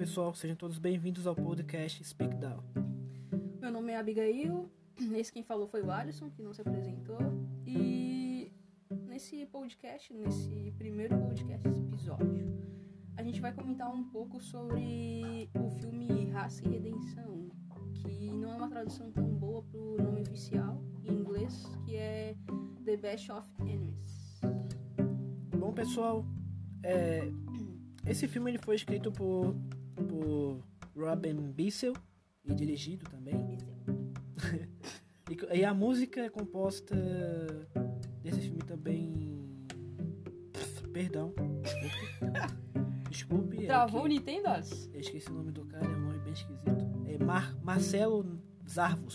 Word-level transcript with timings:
pessoal, 0.00 0.34
sejam 0.34 0.56
todos 0.56 0.78
bem-vindos 0.78 1.26
ao 1.26 1.34
podcast 1.34 2.02
Speak 2.02 2.34
Down. 2.36 2.64
Meu 3.60 3.70
nome 3.70 3.92
é 3.92 3.98
Abigail, 3.98 4.70
esse 5.14 5.30
quem 5.30 5.42
falou 5.42 5.66
foi 5.66 5.82
o 5.82 5.90
Alisson, 5.90 6.30
que 6.30 6.40
não 6.40 6.54
se 6.54 6.62
apresentou. 6.62 7.18
E 7.66 8.50
nesse 9.06 9.44
podcast, 9.44 10.10
nesse 10.14 10.72
primeiro 10.78 11.18
podcast, 11.18 11.68
esse 11.68 11.82
episódio, 11.82 12.50
a 13.14 13.22
gente 13.22 13.42
vai 13.42 13.52
comentar 13.52 13.94
um 13.94 14.02
pouco 14.04 14.40
sobre 14.40 15.50
o 15.54 15.68
filme 15.68 16.30
Raça 16.30 16.64
e 16.64 16.70
Redenção, 16.70 17.50
que 17.92 18.30
não 18.32 18.52
é 18.52 18.56
uma 18.56 18.70
tradução 18.70 19.12
tão 19.12 19.26
boa 19.26 19.62
pro 19.64 20.02
nome 20.02 20.22
oficial 20.22 20.82
em 21.04 21.12
inglês, 21.12 21.62
que 21.84 21.96
é 21.96 22.34
The 22.86 22.96
Best 22.96 23.30
of 23.30 23.46
Enemies. 23.60 24.40
Bom, 25.58 25.74
pessoal, 25.74 26.24
é, 26.82 27.30
esse 28.06 28.26
filme 28.26 28.50
ele 28.50 28.58
foi 28.58 28.76
escrito 28.76 29.12
por, 29.12 29.54
por 30.20 30.62
Robin 30.96 31.52
Bissell 31.52 31.94
e 32.44 32.54
dirigido 32.54 33.04
também. 33.10 33.58
e, 35.30 35.58
e 35.58 35.64
a 35.64 35.72
música 35.72 36.20
é 36.20 36.28
composta 36.28 36.94
desse 38.22 38.40
filme 38.40 38.62
também. 38.62 39.30
Perdão. 40.92 41.32
Desculpe. 43.08 43.62
é 43.64 43.66
Travou 43.66 44.00
o 44.00 44.02
que- 44.04 44.08
Nintendo? 44.10 44.48
Eu 44.92 45.00
esqueci 45.00 45.30
o 45.30 45.34
nome 45.34 45.52
do 45.52 45.64
cara, 45.64 45.86
é 45.86 45.96
um 45.96 46.00
nome 46.00 46.18
bem 46.18 46.32
esquisito. 46.32 46.90
É 47.06 47.16
Mar 47.24 47.56
Marcelo 47.62 48.38
Zarvos, 48.68 49.14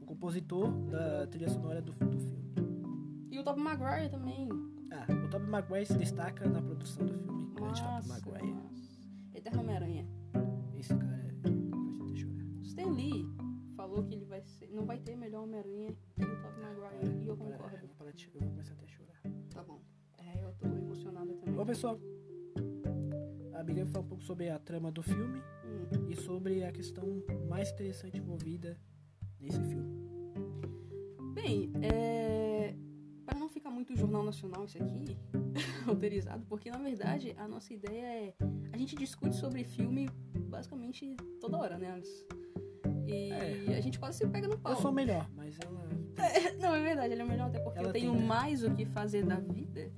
o 0.00 0.04
compositor 0.06 0.70
da 0.88 1.26
trilha 1.26 1.48
sonora 1.48 1.82
do, 1.82 1.92
do 1.92 2.18
filme. 2.20 2.46
E 3.30 3.38
o 3.38 3.42
Top 3.44 3.58
Maguire 3.60 4.08
também. 4.08 4.48
Ah, 4.92 5.06
o 5.12 5.28
Tobey 5.28 5.48
Maguire 5.48 5.84
se 5.86 5.98
destaca 5.98 6.48
na 6.48 6.62
produção 6.62 7.04
do 7.04 7.12
filme. 7.14 7.54
Grande 7.54 7.82
Tobey 7.82 8.08
Maguire. 8.08 8.52
nossa. 8.52 8.86
Eterno 9.34 9.60
Homem-Aranha. 9.62 10.06
Esse 10.78 10.94
cara 10.96 11.34
faz 11.42 12.00
até 12.00 12.14
chorar. 12.16 12.44
Stan 12.62 12.90
Lee 12.92 13.26
falou 13.76 14.04
que 14.04 14.14
ele 14.14 14.24
vai 14.24 14.42
ser, 14.42 14.68
não 14.70 14.84
vai 14.84 14.98
ter 14.98 15.16
melhor 15.16 15.44
Homem-Aranha 15.44 15.94
que 16.14 16.24
o 16.24 16.40
Top 16.42 16.54
Maguire. 16.60 17.24
E 17.24 17.26
eu 17.28 17.36
Vou 17.36 17.46
parar- 17.46 17.58
concordo. 17.58 17.86
vou 17.86 17.96
parar 17.96 18.10
de 18.12 18.22
chorar, 18.22 18.36
eu 18.36 18.40
vou 18.42 18.50
começar 18.50 18.72
até 18.74 18.84
a 18.84 18.88
chorar. 18.88 19.22
Tá 19.50 19.62
bom. 19.62 19.80
É, 20.18 20.44
eu 20.44 20.52
tô 20.54 20.66
emocionada 20.68 21.34
também. 21.34 21.54
Bom, 21.54 21.64
pessoal, 21.66 21.98
a 23.54 23.62
vai 23.62 23.86
falar 23.86 24.04
um 24.04 24.08
pouco 24.08 24.22
sobre 24.24 24.48
a 24.50 24.58
trama 24.58 24.90
do 24.92 25.02
filme 25.02 25.40
Hum. 25.64 26.08
e 26.10 26.16
sobre 26.16 26.62
a 26.64 26.72
questão 26.72 27.22
mais 27.48 27.70
interessante 27.72 28.18
envolvida 28.18 28.78
nesse 29.40 29.60
filme. 29.62 29.96
Bem, 31.34 31.70
é... 31.82 32.74
para 33.24 33.38
não 33.38 33.48
ficar 33.48 33.70
muito 33.70 33.94
jornal 33.96 34.22
nacional 34.24 34.64
isso 34.64 34.78
aqui, 34.82 35.16
roteirizado, 35.86 36.44
porque 36.46 36.70
na 36.70 36.78
verdade 36.78 37.34
a 37.36 37.46
nossa 37.48 37.72
ideia 37.72 38.06
é. 38.06 38.34
A 38.72 38.76
gente 38.78 38.94
discute 38.96 39.34
sobre 39.36 39.64
filme 39.64 40.08
basicamente 40.46 41.14
toda 41.40 41.56
hora, 41.58 41.78
né, 41.78 41.92
Alice? 41.92 42.24
E 43.06 43.30
É. 43.32 43.76
a 43.76 43.80
gente 43.80 43.98
quase 43.98 44.18
se 44.18 44.26
pega 44.28 44.48
no 44.48 44.58
pau. 44.58 44.72
Eu 44.72 44.78
sou 44.80 44.92
melhor, 44.92 45.28
mas 45.36 45.56
ela. 45.60 45.86
Não, 46.60 46.74
é 46.74 46.82
verdade, 46.82 47.12
ele 47.12 47.22
é 47.22 47.24
melhor 47.24 47.48
até 47.48 47.58
porque 47.60 47.78
Ela 47.78 47.88
eu 47.88 47.92
tenho 47.92 48.12
tem- 48.14 48.22
mais 48.26 48.62
o 48.64 48.70
que 48.74 48.84
fazer 48.84 49.24
da 49.24 49.36
vida 49.36 49.90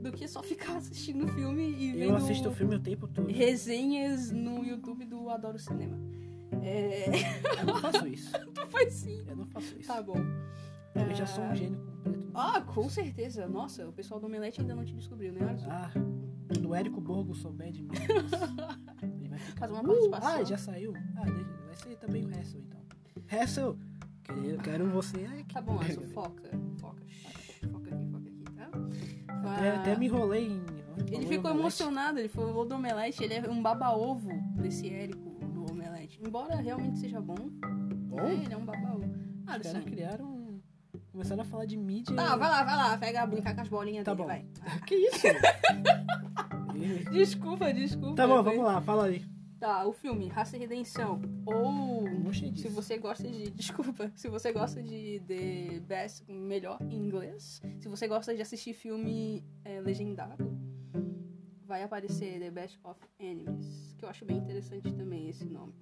do 0.00 0.10
que 0.12 0.26
só 0.26 0.42
ficar 0.42 0.76
assistindo 0.78 1.26
filme 1.28 1.62
e 1.70 1.92
vendo 1.92 2.02
Eu 2.10 2.16
assisto 2.16 2.48
o 2.48 2.52
filme 2.52 2.76
o 2.76 2.80
tempo 2.80 3.06
todo. 3.08 3.30
resenhas 3.30 4.30
no 4.30 4.64
YouTube 4.64 5.04
do 5.04 5.28
Adoro 5.30 5.58
Cinema. 5.58 5.98
É... 6.62 7.08
Eu 7.60 7.66
não 7.66 7.80
faço 7.80 8.06
isso. 8.06 8.32
tu 8.54 8.66
faz 8.68 8.92
sim. 8.94 9.24
Eu 9.28 9.36
não 9.36 9.46
faço 9.46 9.76
isso. 9.78 9.88
Tá 9.88 10.02
bom. 10.02 10.16
Eu 10.94 11.14
já 11.14 11.26
sou 11.26 11.44
Ah, 11.44 11.50
um 11.50 11.54
gênio 11.54 11.78
completo. 11.78 12.30
Ah, 12.34 12.60
com 12.62 12.88
certeza. 12.88 13.46
Nossa, 13.46 13.86
o 13.88 13.92
pessoal 13.92 14.18
do 14.18 14.26
Omelete 14.26 14.60
ainda 14.60 14.74
não 14.74 14.84
te 14.84 14.94
descobriu, 14.94 15.32
né, 15.32 15.46
Alisson? 15.46 15.68
Ah, 15.70 15.90
quando 16.48 16.68
o 16.70 16.74
Érico 16.74 17.00
Borgo 17.00 17.34
souber 17.34 17.70
de 17.70 17.82
mim. 17.82 17.90
Vai 19.36 19.46
ficar. 19.46 19.68
Faz 19.68 19.70
uma 19.72 19.80
"Uh, 19.82 19.86
participação." 20.10 20.40
Ah, 20.40 20.44
já 20.44 20.58
saiu? 20.58 20.92
Ah, 21.16 21.24
deixa, 21.24 21.44
vai 21.66 21.76
ser 21.76 21.96
também 21.98 22.24
o 22.24 22.28
Hassel 22.28 22.60
então. 22.60 22.80
Hassel, 23.40 23.78
quero, 24.24 24.58
quero 24.58 24.86
você 24.90 25.24
aqui. 25.24 25.54
Tá 25.54 25.60
bom, 25.60 25.78
Alisson, 25.80 26.02
foca. 26.02 26.42
Foca. 26.80 27.02
Foca 27.70 27.90
aqui, 27.94 28.06
foca 28.10 28.28
aqui, 28.28 28.44
tá? 28.54 29.52
Até, 29.54 29.70
até 29.76 29.96
me 29.96 30.06
enrolei 30.06 30.48
em. 30.48 30.62
Ele 31.12 31.26
ficou 31.26 31.50
em 31.50 31.58
emocionado, 31.58 32.18
ele 32.18 32.28
falou 32.28 32.64
do 32.64 32.74
Omelete, 32.74 33.22
ele 33.22 33.34
é 33.34 33.48
um 33.50 33.62
baba-ovo 33.62 34.30
desse 34.56 34.88
Érico 34.88 35.30
do 35.52 35.70
Omelete. 35.70 36.20
Embora 36.26 36.56
realmente 36.56 36.98
seja 36.98 37.20
bom, 37.20 37.34
Bom? 37.36 38.16
né, 38.16 38.34
ele 38.44 38.52
é 38.52 38.56
um 38.56 38.64
baba-ovo. 38.64 39.04
Os 39.42 39.48
Alisson. 39.48 39.72
caras 39.72 39.84
criaram. 39.88 40.46
Começaram 41.12 41.42
a 41.42 41.44
falar 41.44 41.64
de 41.66 41.76
mídia. 41.78 42.14
Tá, 42.14 42.36
vai 42.36 42.48
lá, 42.50 42.62
vai 42.62 42.76
lá, 42.76 42.98
pega, 42.98 43.26
brincar 43.26 43.54
com 43.54 43.60
as 43.62 43.68
bolinhas 43.68 44.04
Tá 44.04 44.12
dele, 44.14 44.22
bom. 44.22 44.26
vai. 44.28 44.46
Que 44.86 44.94
isso? 44.94 45.26
Desculpa, 47.10 47.72
desculpa. 47.72 48.14
tá 48.16 48.26
bom, 48.26 48.42
foi- 48.42 48.52
vamos 48.56 48.64
lá, 48.72 48.80
fala 48.80 49.06
aí. 49.06 49.24
Tá, 49.58 49.86
o 49.86 49.92
filme 49.92 50.28
Raça 50.28 50.56
e 50.56 50.60
Redenção. 50.60 51.20
Ou 51.46 52.04
Gostei 52.22 52.54
se 52.56 52.68
você 52.68 52.98
gosta 52.98 53.26
de. 53.26 53.50
Desculpa. 53.52 54.12
Se 54.14 54.28
você 54.28 54.52
gosta 54.52 54.82
de 54.82 55.20
The 55.26 55.80
Best 55.80 56.30
melhor 56.30 56.78
em 56.90 56.94
inglês. 56.96 57.62
Se 57.80 57.88
você 57.88 58.06
gosta 58.06 58.34
de 58.36 58.42
assistir 58.42 58.74
filme 58.74 59.42
é, 59.64 59.80
legendado, 59.80 60.54
vai 61.64 61.82
aparecer 61.82 62.38
The 62.38 62.50
Best 62.50 62.78
of 62.84 63.00
Enemies. 63.18 63.94
Que 63.98 64.04
eu 64.04 64.08
acho 64.10 64.26
bem 64.26 64.36
interessante 64.36 64.92
também 64.92 65.28
esse 65.30 65.46
nome. 65.46 65.72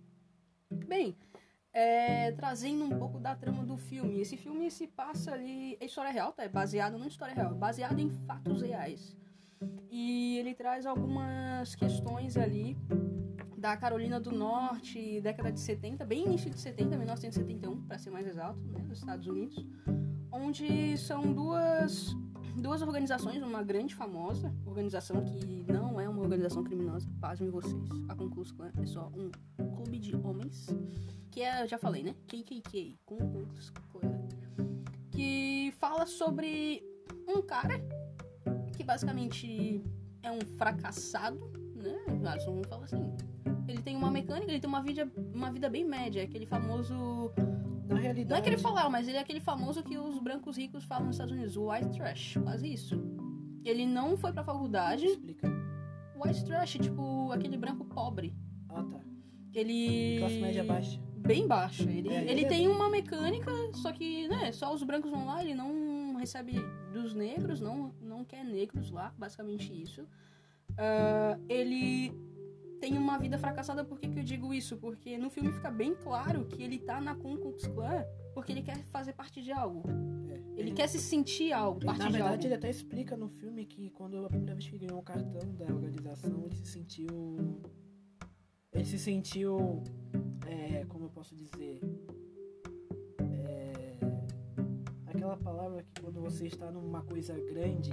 Bem, 0.87 1.17
é, 1.73 2.31
trazendo 2.31 2.85
um 2.85 2.97
pouco 2.97 3.19
da 3.19 3.35
trama 3.35 3.65
do 3.65 3.77
filme. 3.77 4.21
Esse 4.21 4.37
filme 4.37 4.71
se 4.71 4.87
passa 4.87 5.33
ali. 5.33 5.77
É 5.81 5.87
história 5.87 6.13
real, 6.13 6.33
tá? 6.33 6.45
É 6.45 6.49
baseado 6.49 6.93
numa 6.93 7.09
história 7.09 7.35
real, 7.35 7.53
baseado 7.57 7.99
em 7.99 8.09
fatos 8.11 8.63
reais. 8.63 9.17
E 9.91 10.39
ele 10.39 10.55
traz 10.55 10.87
algumas 10.87 11.75
questões 11.75 12.37
ali 12.37 12.77
da 13.57 13.77
Carolina 13.77 14.21
do 14.21 14.31
Norte, 14.31 15.21
década 15.23 15.51
de 15.51 15.59
70, 15.59 16.05
bem 16.05 16.27
início 16.27 16.51
de 16.51 16.61
70, 16.61 16.97
1971, 16.97 17.87
para 17.87 17.97
ser 17.97 18.11
mais 18.11 18.27
exato, 18.27 18.61
né, 18.61 18.83
nos 18.87 18.99
Estados 18.99 19.27
Unidos, 19.27 19.65
onde 20.31 20.99
são 20.99 21.33
duas 21.33 22.15
duas 22.57 22.83
organizações, 22.83 23.43
uma 23.43 23.63
grande 23.63 23.95
famosa 23.95 24.55
organização 24.65 25.25
que 25.25 25.65
não 25.67 26.01
é 26.01 26.09
uma 26.09 26.21
organização 26.21 26.63
criminosa, 26.63 27.09
pasmem 27.21 27.51
vocês, 27.51 27.89
a 28.09 28.15
Klan 28.15 28.71
é 28.81 28.87
só 28.87 29.11
um 29.17 29.31
clube 29.77 29.99
de 29.99 30.15
homens, 30.15 30.69
que 31.31 31.41
é, 31.41 31.67
já 31.67 31.79
falei, 31.79 32.03
né, 32.03 32.15
KKK, 32.27 32.99
Klux 33.07 33.71
Klan, 33.91 34.29
que 35.11 35.73
fala 35.79 36.07
sobre 36.07 36.83
um 37.27 37.43
cara 37.43 37.81
que 38.75 38.85
basicamente 38.85 39.83
é 40.23 40.31
um 40.31 40.41
fracassado, 40.57 41.51
né, 41.77 41.97
Alisson 42.27 42.53
vamos 42.53 42.69
falar 42.69 42.85
assim, 42.85 43.13
ele 43.69 43.83
tem 43.83 43.97
uma 43.97 44.11
mecânica, 44.11 44.51
ele 44.51 44.61
tem 44.61 44.69
uma 44.69 44.83
vida, 44.83 45.11
uma 45.35 45.51
vida 45.51 45.69
bem 45.69 45.85
média, 45.85 46.23
aquele 46.23 46.47
famoso. 46.47 47.33
Na 47.87 47.97
realidade. 47.97 48.31
Não 48.31 48.37
é 48.39 48.41
que 48.41 48.49
ele 48.49 48.57
falar, 48.57 48.89
mas 48.89 49.07
ele 49.07 49.19
é 49.19 49.21
aquele 49.21 49.41
famoso 49.41 49.83
que 49.83 49.99
os 49.99 50.19
brancos 50.19 50.57
ricos 50.57 50.85
falam 50.85 51.07
nos 51.07 51.17
Estados 51.17 51.35
Unidos, 51.35 51.55
o 51.57 51.71
white 51.71 51.91
trash, 51.91 52.39
quase 52.43 52.73
isso. 52.73 52.99
Ele 53.63 53.85
não 53.85 54.17
foi 54.17 54.33
pra 54.33 54.43
faculdade. 54.43 55.05
Explica. 55.05 55.49
White 56.17 56.45
trash, 56.47 56.79
tipo, 56.81 57.31
aquele 57.31 57.59
branco 57.59 57.85
pobre. 57.85 58.35
Ah, 58.71 58.83
tá. 58.83 59.01
Ele. 59.53 60.19
Classe 60.19 60.41
média 60.41 60.65
baixa. 60.65 61.01
Bem 61.19 61.47
baixa. 61.47 61.83
Ele, 61.83 62.09
É, 62.09 62.23
ele 62.23 62.31
ele 62.31 62.45
é 62.45 62.49
tem 62.49 62.69
uma 62.69 62.89
mecânica, 62.89 63.51
só 63.75 63.93
que, 63.93 64.29
né, 64.29 64.51
só 64.53 64.73
os 64.75 64.83
brancos 64.83 65.11
vão 65.11 65.27
lá, 65.27 65.43
ele 65.43 65.55
não 65.55 66.17
recebe 66.17 66.55
dos 66.93 67.15
negros, 67.15 67.61
não, 67.61 67.95
não 68.25 68.27
quer 68.27 68.45
negros 68.45 68.91
lá, 68.91 69.15
basicamente 69.19 69.71
isso. 69.73 70.07
Ah, 70.79 71.39
ele 71.49 72.13
tem 72.81 72.97
uma 72.99 73.19
vida 73.19 73.39
fracassada, 73.39 73.85
por 73.85 73.99
que, 73.99 74.09
que 74.09 74.19
eu 74.19 74.25
digo 74.25 74.53
isso? 74.53 74.77
Porque 74.77 75.17
no 75.17 75.31
filme 75.31 75.53
fica 75.53 75.71
bem 75.71 75.95
claro 75.95 76.45
que 76.47 76.63
ele 76.63 76.79
tá 76.79 77.01
na 77.01 77.15
Ku 77.15 77.37
Klux 77.39 77.67
Klan 77.67 78.05
porque 78.35 78.53
ele 78.53 78.63
quer 78.63 78.83
fazer 78.85 79.13
parte 79.13 79.41
de 79.43 79.53
algo. 79.53 79.83
É. 80.31 80.61
Ele 80.61 80.73
quer 80.73 80.89
se 80.89 80.99
sentir 80.99 81.53
algo, 81.53 81.79
Ele, 81.79 81.87
parte 81.87 81.99
na 82.01 82.07
de 82.07 82.13
verdade, 82.13 82.35
algo. 82.35 82.47
ele 82.47 82.55
até 82.55 82.71
explica 82.71 83.17
no 83.17 83.29
filme 83.29 83.65
que 83.65 83.91
quando 83.91 84.25
a 84.25 84.29
primeira 84.29 84.55
vez 84.55 84.67
que 84.67 84.75
ele 84.77 84.87
ganhou 84.87 85.01
o 85.01 85.03
cartão 85.05 85.55
da 85.55 85.67
organização, 85.67 86.45
ele 86.45 86.55
se 86.57 86.67
sentiu. 86.67 87.61
Ele 88.73 88.85
se 88.85 88.99
sentiu. 88.99 89.83
é, 90.47 90.85
como 90.87 91.05
eu 91.07 91.11
posso 91.11 91.35
dizer? 91.37 91.81
Aquela 95.25 95.37
palavra 95.39 95.83
que 95.83 96.03
quando 96.03 96.21
você 96.21 96.47
está 96.47 96.71
numa 96.71 97.03
coisa 97.03 97.35
grande. 97.35 97.91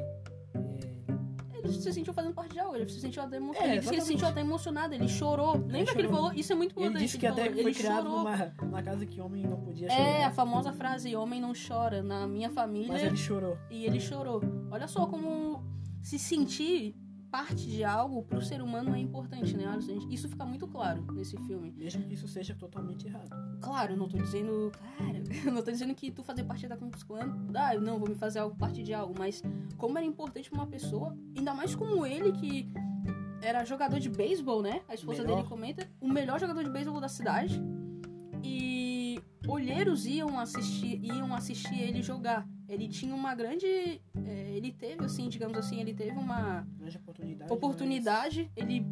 é, 1.54 1.58
Ele 1.60 1.72
se 1.74 1.94
sentiu 1.94 2.14
fazendo 2.14 2.34
parte 2.34 2.54
de 2.54 2.60
algo, 2.60 2.76
ele 2.76 2.86
se 2.90 3.00
sentiu 3.00 3.24
até 3.24 3.38
emocionado. 3.38 3.70
É, 3.72 3.78
ele 3.78 3.88
ele 3.88 4.02
se 4.02 4.08
sentiu 4.08 4.28
até 4.28 4.42
emocionado, 4.42 4.94
ele 4.94 5.08
chorou. 5.08 5.54
Lembra 5.68 5.94
que 5.94 6.02
ele 6.02 6.10
falou? 6.10 6.34
Isso 6.34 6.52
é 6.52 6.56
muito 6.56 6.74
ele 6.78 6.82
importante. 6.88 7.06
disse 7.06 7.18
que 7.18 7.26
até 7.28 7.44
falou, 7.46 7.54
foi 7.54 7.62
ele 7.72 7.74
criado 7.74 8.04
chorou. 8.04 8.18
numa, 8.20 8.54
numa 8.62 8.84
casa 8.84 9.06
que 9.06 9.22
homem 9.22 9.44
não 9.48 9.58
podia 9.62 9.88
É, 9.88 9.92
a 9.92 10.16
chorar. 10.20 10.32
famosa 10.34 10.74
frase 10.74 11.16
homem 11.16 11.40
não 11.40 11.54
chora. 11.54 12.04
Na 12.04 12.28
minha 12.28 12.50
família. 12.50 12.92
Mas 12.92 13.04
ele 13.04 13.18
chorou. 13.18 13.58
E 13.70 13.86
ele 13.86 14.00
chorou. 14.00 14.42
Olha 14.70 14.88
só 14.88 15.06
como 15.06 15.64
se 16.02 16.18
sentir 16.20 16.96
parte 17.32 17.66
de 17.66 17.84
algo 17.84 18.22
pro 18.24 18.42
ser 18.42 18.62
humano 18.62 18.94
é 18.94 19.00
importante, 19.00 19.56
né? 19.56 19.66
Alisson? 19.66 20.06
Isso 20.10 20.28
fica 20.28 20.46
muito 20.46 20.68
claro 20.68 21.02
nesse 21.14 21.38
filme. 21.38 21.72
Mesmo 21.72 22.04
que 22.04 22.14
isso 22.14 22.28
seja 22.28 22.54
totalmente 22.54 23.08
errado. 23.08 23.30
Claro, 23.62 23.94
eu 23.94 23.98
não 23.98 24.10
tô 24.10 24.18
dizendo. 24.18 24.70
Claro, 24.98 25.24
eu 25.48 25.52
não 25.54 25.64
tô 25.64 25.72
dizendo 25.72 25.96
que 25.96 26.12
tu 26.12 26.24
fazer 26.24 26.44
parte 26.44 26.68
da 26.68 26.76
Ku 26.76 26.90
Klux 26.90 27.04
Klan, 27.04 27.34
ah, 27.56 27.74
não 27.76 27.98
vou 27.98 28.10
me 28.10 28.16
fazer 28.16 28.40
algo 28.40 28.56
parte 28.58 28.84
de 28.84 28.94
algo, 28.94 29.16
mas 29.18 29.42
como 29.78 29.98
era 29.98 30.06
importante 30.06 30.50
pra 30.50 30.60
uma 30.60 30.68
pessoa, 30.68 31.18
ainda 31.36 31.54
mais 31.54 31.74
como 31.74 32.06
ele 32.06 32.34
que 32.34 32.70
era 33.42 33.64
jogador 33.64 34.00
de 34.00 34.10
beisebol, 34.10 34.62
né? 34.62 34.82
A 34.90 34.94
esposa 34.94 35.24
Melhor. 35.24 35.38
dele 35.38 35.48
comenta. 35.48 35.90
O 36.02 36.10
melhor 36.10 36.40
jogador 36.40 36.64
de 36.64 36.70
beisebol 36.70 37.00
da 37.00 37.08
cidade. 37.08 37.62
E 38.44 39.20
olheiros 39.48 40.06
iam 40.06 40.38
assistir, 40.38 41.00
iam 41.02 41.34
assistir 41.34 41.80
ele 41.80 42.02
jogar. 42.02 42.46
Ele 42.72 42.88
tinha 42.88 43.14
uma 43.14 43.36
grande. 43.36 43.66
é, 43.68 44.52
ele 44.56 44.72
teve, 44.72 45.04
assim, 45.04 45.28
digamos 45.28 45.58
assim, 45.58 45.80
ele 45.82 45.94
teve 45.94 46.12
uma 46.18 46.66
Grande 46.80 46.98
oportunidade. 46.98 47.52
oportunidade. 47.54 48.52
Ele. 48.56 48.86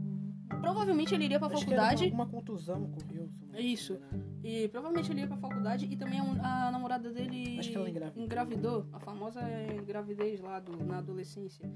Provavelmente 0.62 1.14
ele 1.16 1.26
iria 1.26 1.40
pra 1.40 1.48
mas 1.48 1.58
acho 1.58 1.66
faculdade. 1.66 2.06
Uma, 2.08 2.24
uma 2.24 2.28
contusão 2.28 2.84
ocorreu. 2.84 3.30
Isso. 3.58 3.94
engano. 3.94 4.24
E 4.44 4.68
provavelmente 4.68 5.12
ele 5.12 5.22
ia 5.22 5.28
pra 5.28 5.38
faculdade. 5.38 5.86
E 5.86 5.96
também 5.96 6.20
a, 6.20 6.70
namorada 6.72 7.10
dele 7.12 7.58
Acho 7.58 7.70
que 7.70 7.78
ela 7.78 7.90
engravidou. 7.90 8.24
engravidou. 8.24 8.86
A 8.92 9.00
famosa 9.00 9.42
gravidez 9.86 10.42
lá 10.42 10.60
do, 10.60 10.76
na 10.84 10.98
adolescência. 10.98 11.72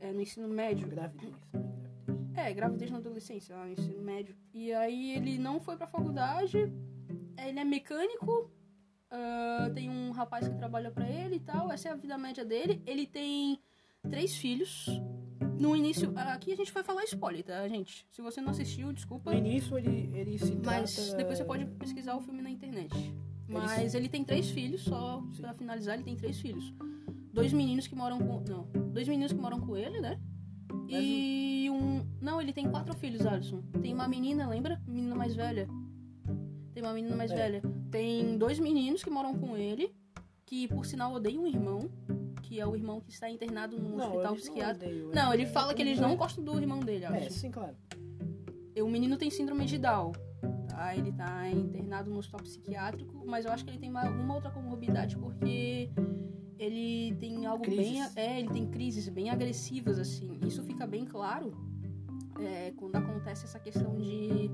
É, 0.00 0.12
no 0.12 0.20
ensino 0.20 0.48
médio. 0.48 0.86
Gravidez. 0.86 1.32
né? 1.32 1.38
Gravidez. 1.52 1.78
É, 2.36 2.52
gravidez 2.52 2.90
na 2.90 2.98
adolescência, 2.98 3.56
lá 3.56 3.64
no 3.64 3.72
ensino 3.72 4.02
médio. 4.02 4.36
E 4.52 4.72
aí 4.72 5.12
ele 5.16 5.38
não 5.38 5.58
foi 5.60 5.76
pra 5.76 5.86
faculdade, 5.86 6.70
ele 7.46 7.58
é 7.58 7.64
mecânico, 7.64 8.48
ah, 9.10 9.70
tem 9.74 9.88
um 9.90 10.10
rapaz 10.10 10.48
que 10.48 10.54
trabalha 10.56 10.90
pra 10.90 11.08
ele 11.08 11.36
e 11.36 11.40
tal, 11.40 11.70
essa 11.72 11.88
é 11.88 11.92
a 11.92 11.96
vida 11.96 12.16
média 12.18 12.44
dele. 12.44 12.82
Ele 12.86 13.06
tem 13.06 13.58
três 14.10 14.36
filhos. 14.36 14.86
No 15.58 15.74
início, 15.74 16.12
aqui 16.16 16.52
a 16.52 16.56
gente 16.56 16.72
vai 16.72 16.82
falar 16.84 17.02
spoiler, 17.04 17.42
tá, 17.44 17.66
gente? 17.68 18.06
Se 18.10 18.22
você 18.22 18.40
não 18.40 18.50
assistiu, 18.50 18.92
desculpa. 18.92 19.32
No 19.32 19.38
início 19.38 19.76
ele, 19.76 20.08
ele 20.14 20.38
se 20.38 20.54
Mas 20.64 20.94
trata- 20.94 21.16
depois 21.16 21.38
você 21.38 21.44
pode 21.44 21.66
pesquisar 21.66 22.14
o 22.16 22.20
filme 22.20 22.40
na 22.42 22.50
internet. 22.50 22.94
Mas 23.48 23.94
ele 23.94 24.08
tem 24.08 24.22
três 24.22 24.50
filhos, 24.50 24.82
só 24.82 25.20
Sim. 25.32 25.40
pra 25.42 25.54
finalizar, 25.54 25.94
ele 25.94 26.04
tem 26.04 26.14
três 26.16 26.38
filhos. 26.40 26.72
Dois 27.32 27.52
meninos 27.52 27.86
que 27.86 27.94
moram 27.94 28.18
com. 28.18 28.40
Não, 28.48 28.68
dois 28.92 29.08
meninos 29.08 29.32
que 29.32 29.38
moram 29.40 29.58
com 29.60 29.76
ele, 29.76 30.00
né? 30.00 30.20
Mas 30.70 31.02
E 31.04 31.68
um. 31.70 32.06
Não, 32.20 32.40
ele 32.40 32.52
tem 32.52 32.68
quatro 32.70 32.94
filhos, 32.94 33.24
Alisson. 33.26 33.62
Tem 33.82 33.92
uma 33.94 34.06
menina, 34.06 34.48
lembra? 34.48 34.80
Menina 34.86 35.14
mais 35.14 35.34
velha. 35.34 35.66
Tem 36.74 36.82
uma 36.82 36.92
menina 36.92 37.16
mais 37.16 37.30
É. 37.30 37.34
velha. 37.34 37.62
Tem 37.90 38.36
dois 38.36 38.58
meninos 38.58 39.02
que 39.02 39.10
moram 39.10 39.34
com 39.34 39.56
ele, 39.56 39.94
que 40.44 40.68
por 40.68 40.84
sinal 40.84 41.12
odeiam 41.14 41.42
um 41.44 41.46
irmão, 41.46 41.88
que 42.42 42.60
é 42.60 42.66
o 42.66 42.74
irmão 42.76 43.00
que 43.00 43.10
está 43.10 43.28
internado 43.30 43.78
num 43.78 43.96
Não, 43.96 44.06
hospital 44.06 44.24
não 44.24 44.34
psiquiátrico. 44.36 44.90
odeiam, 44.90 45.10
Não, 45.10 45.32
ele 45.34 45.42
é- 45.44 45.46
fala 45.46 45.74
que 45.74 45.82
eles 45.82 45.98
não 45.98 46.16
gostam 46.16 46.42
do 46.44 46.58
irmão 46.58 46.80
dele, 46.80 47.04
É, 47.04 47.08
Alisson. 47.08 47.30
sim, 47.30 47.50
claro. 47.50 47.76
E 48.74 48.82
O 48.82 48.88
menino 48.88 49.16
tem 49.16 49.30
síndrome 49.30 49.64
de 49.64 49.78
Down. 49.78 50.12
Tá? 50.68 50.94
Ele 50.94 51.10
tá 51.12 51.48
internado 51.50 52.10
no 52.10 52.18
hospital 52.18 52.40
psiquiátrico, 52.42 53.24
mas 53.26 53.44
eu 53.44 53.50
acho 53.50 53.64
que 53.64 53.70
ele 53.70 53.78
tem 53.78 53.90
uma, 53.90 54.08
uma 54.08 54.34
outra 54.34 54.50
comorbidade 54.50 55.16
porque 55.16 55.90
ele 56.58 57.16
tem 57.18 57.44
algo 57.46 57.64
bem. 57.66 57.76
Crises. 57.76 58.16
É, 58.16 58.38
ele 58.38 58.48
tem 58.50 58.66
crises 58.70 59.08
bem 59.08 59.30
agressivas, 59.30 59.98
assim. 59.98 60.38
Isso 60.46 60.62
fica 60.62 60.86
bem 60.86 61.04
claro 61.04 61.50
é, 62.38 62.70
quando 62.76 62.94
acontece 62.96 63.44
essa 63.46 63.58
questão 63.58 63.96
de. 63.96 64.48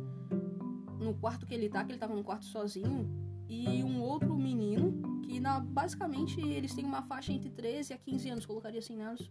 No 0.99 1.13
quarto 1.15 1.45
que 1.45 1.53
ele 1.53 1.69
tá, 1.69 1.85
que 1.85 1.93
ele 1.93 1.99
tava 1.99 2.15
num 2.15 2.23
quarto 2.23 2.47
sozinho, 2.47 3.07
e 3.49 3.83
um 3.85 4.01
outro 4.01 4.37
menino, 4.37 5.21
que 5.23 5.39
na, 5.41 5.61
basicamente 5.61 6.41
eles 6.41 6.75
têm 6.75 6.85
uma 6.85 7.03
faixa 7.03 7.33
entre 7.33 7.51
13 7.51 7.93
a 7.93 7.99
15 7.99 8.29
anos, 8.31 8.47
colocaria 8.47 8.79
assim, 8.79 8.97
né? 8.97 9.07
Alisson? 9.07 9.31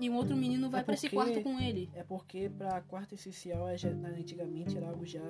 E 0.00 0.10
um 0.10 0.16
outro 0.16 0.36
menino 0.36 0.68
vai 0.68 0.82
pra 0.82 0.94
esse 0.94 1.08
porque- 1.08 1.32
quarto 1.32 1.42
com 1.44 1.60
ele. 1.60 1.88
É 1.94 2.02
porque 2.02 2.48
pra 2.48 2.80
quarta 2.82 3.14
essencial, 3.14 3.68
é 3.68 3.76
já- 3.76 3.90
antigamente 3.90 4.76
era 4.76 4.88
algo 4.88 5.06
já 5.06 5.20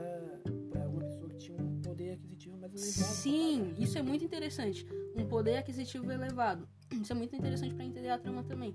pra 0.71 0.89
uma 0.89 1.01
pessoa 1.01 1.29
que 1.29 1.37
tinha 1.37 1.61
um 1.61 1.81
poder 1.83 2.13
aquisitivo 2.13 2.57
mais 2.57 2.73
elevado. 2.73 3.13
Sim, 3.15 3.75
isso 3.79 3.99
é 3.99 4.03
muito 4.03 4.25
interessante. 4.25 4.87
Um 5.15 5.27
poder 5.27 5.57
aquisitivo 5.59 6.11
elevado. 6.11 6.67
Isso 6.91 7.13
é 7.13 7.15
muito 7.15 7.37
interessante 7.37 7.75
pra 7.75 7.85
entender 7.85 8.09
a 8.09 8.19
trama 8.19 8.43
também. 8.45 8.75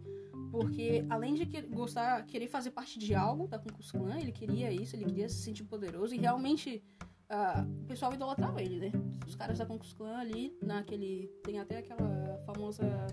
Porque 0.52 1.04
além 1.10 1.34
de 1.34 1.46
que- 1.48 1.62
gostar, 1.64 2.24
querer 2.26 2.48
fazer 2.48 2.72
parte 2.72 3.00
de 3.00 3.16
algo 3.16 3.48
da 3.48 3.58
Ku 3.58 3.68
Klux 3.74 3.92
Klan, 3.92 4.20
ele 4.20 4.32
queria 4.32 4.72
isso, 4.72 4.96
ele 4.96 5.06
queria 5.06 5.28
se 5.28 5.38
sentir 5.42 5.64
poderoso 5.64 6.14
e 6.14 6.18
realmente 6.20 6.84
ah, 7.30 7.66
o 7.84 7.86
pessoal 7.86 8.14
idolatrava 8.14 8.62
ele, 8.62 8.80
né? 8.80 8.92
Os 9.26 9.36
caras 9.36 9.58
da 9.58 9.66
Klux 9.66 9.94
Klan 9.94 10.18
ali, 10.18 10.58
naquele. 10.62 11.28
Tem 11.44 11.60
até 11.60 11.80
aquela 11.80 12.42
famosa 12.46 13.08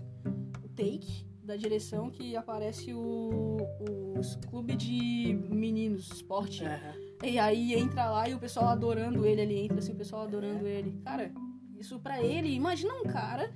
take 0.75 1.25
da 1.43 1.55
direção 1.55 2.09
que 2.09 2.35
aparece 2.35 2.93
o, 2.93 3.57
os 4.17 4.35
clube 4.47 4.75
de 4.75 5.33
meninos, 5.49 6.11
esporte. 6.11 6.63
E 7.23 7.37
aí 7.37 7.73
entra 7.73 8.09
lá 8.09 8.27
e 8.27 8.33
o 8.33 8.39
pessoal 8.39 8.67
adorando 8.67 9.25
ele, 9.25 9.41
ele 9.41 9.59
entra 9.59 9.79
assim, 9.79 9.93
o 9.93 9.95
pessoal 9.95 10.23
adorando 10.23 10.65
ele. 10.65 10.99
Cara, 11.03 11.31
isso 11.77 11.99
pra 11.99 12.21
ele, 12.23 12.53
imagina 12.53 12.93
um 12.93 13.03
cara 13.03 13.53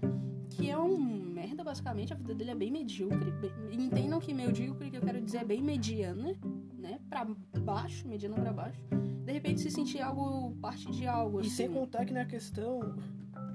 que 0.49 0.69
é 0.69 0.77
um 0.77 0.97
merda, 0.97 1.63
basicamente, 1.63 2.13
a 2.13 2.15
vida 2.15 2.33
dele 2.33 2.51
é 2.51 2.55
bem 2.55 2.71
medíocre. 2.71 3.31
Bem, 3.31 3.51
entendam 3.85 4.19
que 4.19 4.33
medíocre 4.33 4.91
que 4.91 4.97
eu 4.97 5.01
quero 5.01 5.21
dizer 5.21 5.39
é 5.39 5.45
bem 5.45 5.61
mediana, 5.61 6.35
né? 6.77 6.99
Pra 7.09 7.25
baixo, 7.61 8.07
mediana 8.07 8.35
pra 8.35 8.53
baixo. 8.53 8.79
De 9.25 9.31
repente 9.33 9.61
se 9.61 9.69
sentir 9.71 10.01
algo, 10.01 10.55
parte 10.61 10.89
de 10.91 11.05
algo, 11.07 11.37
E 11.39 11.41
assim. 11.41 11.49
sem 11.49 11.71
contar 11.71 12.05
que 12.05 12.13
na 12.13 12.25
questão, 12.25 12.95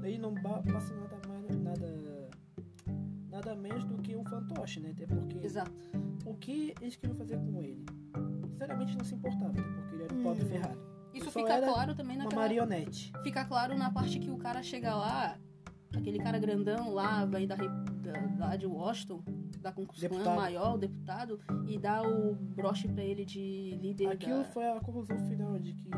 ele 0.03 0.19
não 0.19 0.35
passa 0.35 0.95
nada 0.95 1.19
mais, 1.29 1.57
nada, 1.59 2.31
nada 3.31 3.55
menos 3.57 3.85
do 3.85 3.99
que 3.99 4.15
um 4.17 4.25
fantoche, 4.25 4.81
né? 4.81 4.91
Até 4.91 5.07
porque 5.07 5.39
Exato. 5.45 5.73
o 6.25 6.35
que 6.35 6.75
eles 6.81 6.97
queriam 6.97 7.17
fazer 7.17 7.39
com 7.39 7.61
ele? 7.61 7.85
Sinceramente 8.51 8.97
não 8.97 9.05
se 9.05 9.15
importava, 9.15 9.51
até 9.51 9.63
porque 9.63 9.95
ele 9.95 10.05
era 10.05 10.15
um 10.15 10.23
pobre 10.23 10.45
Hum. 10.45 10.49
ferrado. 10.49 10.79
Isso 11.13 11.31
Só 11.31 11.41
fica 11.41 11.61
claro 11.61 11.95
também 11.95 12.17
Uma 12.17 12.25
naquela... 12.25 12.43
marionete. 12.43 13.13
Fica 13.23 13.45
claro 13.45 13.77
na 13.77 13.91
parte 13.91 14.19
que 14.19 14.31
o 14.31 14.37
cara 14.37 14.63
chega 14.63 14.95
lá, 14.95 15.39
aquele 15.97 16.19
cara 16.19 16.39
grandão 16.39 16.93
lá, 16.93 17.25
vai 17.25 17.47
da, 17.47 17.55
da, 17.57 18.37
lá 18.39 18.57
de 18.57 18.67
Washington, 18.67 19.23
da 19.59 19.73
Klux 19.73 19.99
Klan 19.99 20.09
Deputado. 20.09 20.37
maior, 20.37 20.75
o 20.75 20.79
deputado, 20.79 21.41
e 21.67 21.79
dá 21.79 22.03
o 22.03 22.35
broche 22.35 22.89
pra 22.89 23.03
ele 23.03 23.25
de 23.25 23.79
líder 23.81 24.09
Aquilo 24.09 24.39
da... 24.39 24.45
foi 24.45 24.65
a 24.69 24.81
conclusão 24.81 25.19
final 25.29 25.59
de 25.59 25.73
que 25.75 25.91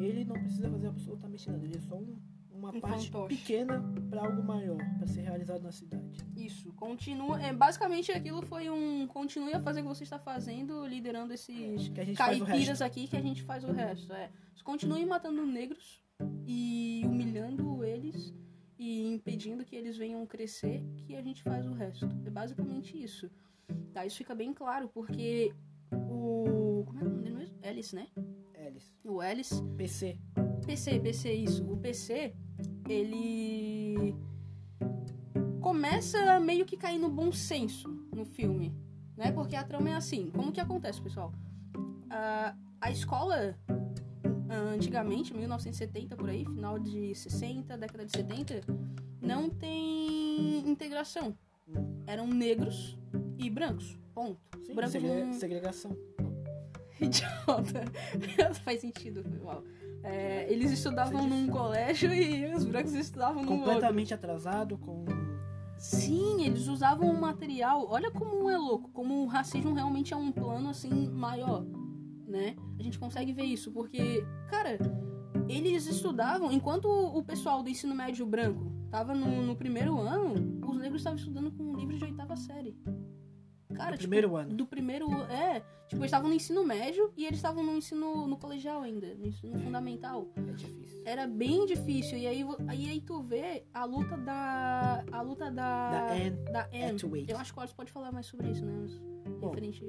ele 0.00 0.24
não 0.24 0.34
precisa 0.34 0.70
fazer 0.70 0.88
absolutamente 0.88 1.50
nada. 1.50 1.64
Ele 1.64 1.76
é 1.76 1.80
só 1.80 1.94
um- 1.96 2.16
uma 2.50 2.70
Um 2.74 2.80
parte 2.80 3.10
fantoche. 3.10 3.36
pequena 3.36 3.82
para 4.08 4.24
algo 4.24 4.42
maior, 4.42 4.78
para 4.96 5.06
ser 5.06 5.20
realizado 5.22 5.62
na 5.62 5.70
cidade. 5.70 6.18
Isso, 6.34 6.72
continua. 6.72 7.40
É, 7.42 7.52
basicamente 7.52 8.10
aquilo 8.12 8.40
foi 8.42 8.70
um. 8.70 9.06
Continue 9.08 9.52
a 9.52 9.60
fazer 9.60 9.80
o 9.80 9.82
que 9.82 9.88
você 9.90 10.04
está 10.04 10.18
fazendo, 10.18 10.86
liderando 10.86 11.32
esses 11.34 11.88
o 11.88 12.14
caipiras 12.16 12.80
aqui 12.80 13.06
que 13.08 13.16
a 13.16 13.20
gente 13.20 13.42
faz 13.42 13.62
o 13.62 13.72
resto. 13.72 14.10
É. 14.12 14.30
Continue 14.64 15.04
matando 15.06 15.44
negros 15.46 16.02
e 16.46 17.02
humilhando 17.04 17.84
eles 17.84 18.34
e 18.78 19.06
impedindo 19.06 19.64
que 19.64 19.74
eles 19.74 19.96
venham 19.96 20.24
crescer, 20.26 20.82
que 20.96 21.16
a 21.16 21.22
gente 21.22 21.42
faz 21.42 21.66
o 21.66 21.72
resto. 21.72 22.08
É 22.24 22.30
basicamente 22.30 23.02
isso. 23.02 23.30
Tá, 23.92 24.04
isso 24.04 24.18
fica 24.18 24.34
bem 24.34 24.52
claro, 24.52 24.88
porque 24.88 25.52
o. 25.92 26.84
Como 26.86 26.98
é 26.98 27.02
o 27.02 27.08
nome 27.08 27.22
dele 27.22 27.36
mesmo? 27.36 27.58
Ellis, 27.62 27.92
né? 27.92 28.08
Alice. 28.66 28.92
O 29.04 29.22
Ellis 29.22 29.62
PC. 29.76 30.18
PC, 30.66 30.98
PC, 31.00 31.32
isso. 31.32 31.64
O 31.70 31.76
PC, 31.76 32.34
ele 32.88 34.14
começa 35.60 36.38
meio 36.40 36.64
que 36.64 36.76
cair 36.76 36.98
no 36.98 37.08
bom 37.08 37.30
senso 37.32 37.88
no 38.12 38.24
filme, 38.24 38.74
né? 39.16 39.30
Porque 39.32 39.56
a 39.56 39.64
trama 39.64 39.90
é 39.90 39.94
assim. 39.94 40.30
Como 40.30 40.52
que 40.52 40.60
acontece, 40.60 41.00
pessoal? 41.00 41.32
A, 42.10 42.56
a 42.80 42.90
escola, 42.90 43.56
antigamente, 44.48 45.34
1970 45.34 46.16
por 46.16 46.28
aí, 46.30 46.44
final 46.44 46.78
de 46.78 47.14
60, 47.14 47.76
década 47.76 48.04
de 48.04 48.12
70, 48.12 48.60
não 49.20 49.48
tem 49.50 50.58
integração. 50.68 51.36
Eram 52.06 52.26
negros 52.28 52.96
e 53.38 53.50
brancos. 53.50 53.98
Ponto. 54.14 54.38
Sim, 54.62 54.74
Branco 54.74 54.92
segre- 54.92 55.24
não- 55.24 55.32
segregação. 55.34 55.96
Idiota. 57.00 57.84
Faz 58.64 58.80
sentido, 58.80 59.22
foi 59.22 59.38
mal. 59.40 59.62
É, 60.02 60.50
eles 60.50 60.70
estudavam 60.70 61.26
num 61.28 61.48
colégio 61.48 62.12
e 62.14 62.54
os 62.54 62.64
brancos 62.64 62.94
estudavam 62.94 63.42
num 63.42 63.50
outro. 63.52 63.64
Completamente 63.66 64.14
atrasado, 64.14 64.78
com. 64.78 65.04
Sim, 65.76 66.44
eles 66.44 66.68
usavam 66.68 67.10
um 67.10 67.20
material. 67.20 67.86
Olha 67.90 68.10
como 68.10 68.48
é 68.48 68.56
louco, 68.56 68.88
como 68.90 69.22
o 69.24 69.26
racismo 69.26 69.74
realmente 69.74 70.14
é 70.14 70.16
um 70.16 70.32
plano 70.32 70.70
assim 70.70 71.08
maior, 71.10 71.66
né? 72.26 72.56
A 72.78 72.82
gente 72.82 72.98
consegue 72.98 73.32
ver 73.32 73.44
isso 73.44 73.70
porque, 73.72 74.24
cara, 74.48 74.78
eles 75.48 75.86
estudavam 75.86 76.50
enquanto 76.52 76.86
o 76.86 77.22
pessoal 77.22 77.62
do 77.62 77.68
ensino 77.70 77.94
médio 77.94 78.26
branco 78.26 78.72
tava 78.90 79.14
no, 79.14 79.42
no 79.42 79.56
primeiro 79.56 80.00
ano, 80.00 80.34
os 80.66 80.76
negros 80.78 81.00
estavam 81.00 81.18
estudando 81.18 81.50
com 81.52 81.74
livros 81.76 81.98
de 81.98 82.04
oitava 82.04 82.36
série. 82.36 82.76
Cara, 83.74 83.90
No 83.90 83.96
tipo, 83.98 84.08
primeiro 84.08 84.36
ano. 84.36 84.54
do 84.54 84.64
primeiro 84.66 85.12
é, 85.24 85.60
tipo, 85.86 85.96
eles 86.00 86.06
estavam 86.06 86.28
no 86.30 86.34
ensino 86.34 86.64
médio 86.64 87.12
e 87.16 87.26
eles 87.26 87.36
estavam 87.38 87.62
no 87.62 87.76
ensino 87.76 88.26
no 88.26 88.38
colegial 88.38 88.80
ainda, 88.82 89.14
no 89.16 89.26
ensino 89.26 89.58
fundamental 89.58 90.28
É 90.36 90.40
difícil. 90.52 91.02
era 91.04 91.26
bem 91.26 91.66
difícil. 91.66 92.16
E 92.16 92.26
aí, 92.26 92.42
aí, 92.68 92.88
aí 92.88 93.00
tu 93.02 93.20
vê 93.20 93.64
a 93.74 93.84
luta 93.84 94.16
da. 94.16 95.04
A 95.12 95.20
luta 95.20 95.50
da. 95.50 95.90
Da 95.90 96.12
Anne 96.14 96.30
da 96.50 96.68
Anne. 96.72 97.26
Eu 97.28 97.36
acho 97.36 97.52
que 97.52 97.58
o 97.58 97.60
Alex 97.60 97.74
pode 97.74 97.92
falar 97.92 98.10
mais 98.12 98.24
sobre 98.26 98.48
isso, 98.50 98.64
né? 98.64 98.72
Mas. 98.80 99.15
Referente. 99.40 99.84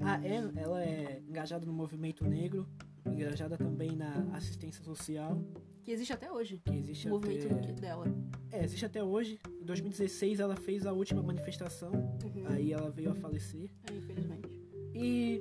A 0.00 0.16
Anne, 0.16 0.52
ela 0.56 0.82
é 0.82 1.22
engajada 1.28 1.64
no 1.66 1.72
movimento 1.72 2.24
negro, 2.24 2.66
engajada 3.06 3.56
também 3.56 3.94
na 3.96 4.28
assistência 4.34 4.82
social, 4.84 5.38
Que 5.82 5.90
existe 5.92 6.12
até 6.12 6.30
hoje. 6.30 6.60
que 6.64 6.74
existe 6.76 7.06
O 7.08 7.10
movimento 7.12 7.46
até... 7.52 7.72
dela. 7.72 8.04
É, 8.50 8.64
existe 8.64 8.84
até 8.84 9.02
hoje. 9.02 9.38
Em 9.60 9.64
2016 9.64 10.40
ela 10.40 10.56
fez 10.56 10.86
a 10.86 10.92
última 10.92 11.22
manifestação, 11.22 11.92
Uhum. 11.92 12.44
aí 12.48 12.72
ela 12.72 12.90
veio 12.90 13.10
a 13.10 13.14
falecer. 13.14 13.70
É, 13.90 13.94
infelizmente. 13.96 14.60
E 14.94 15.40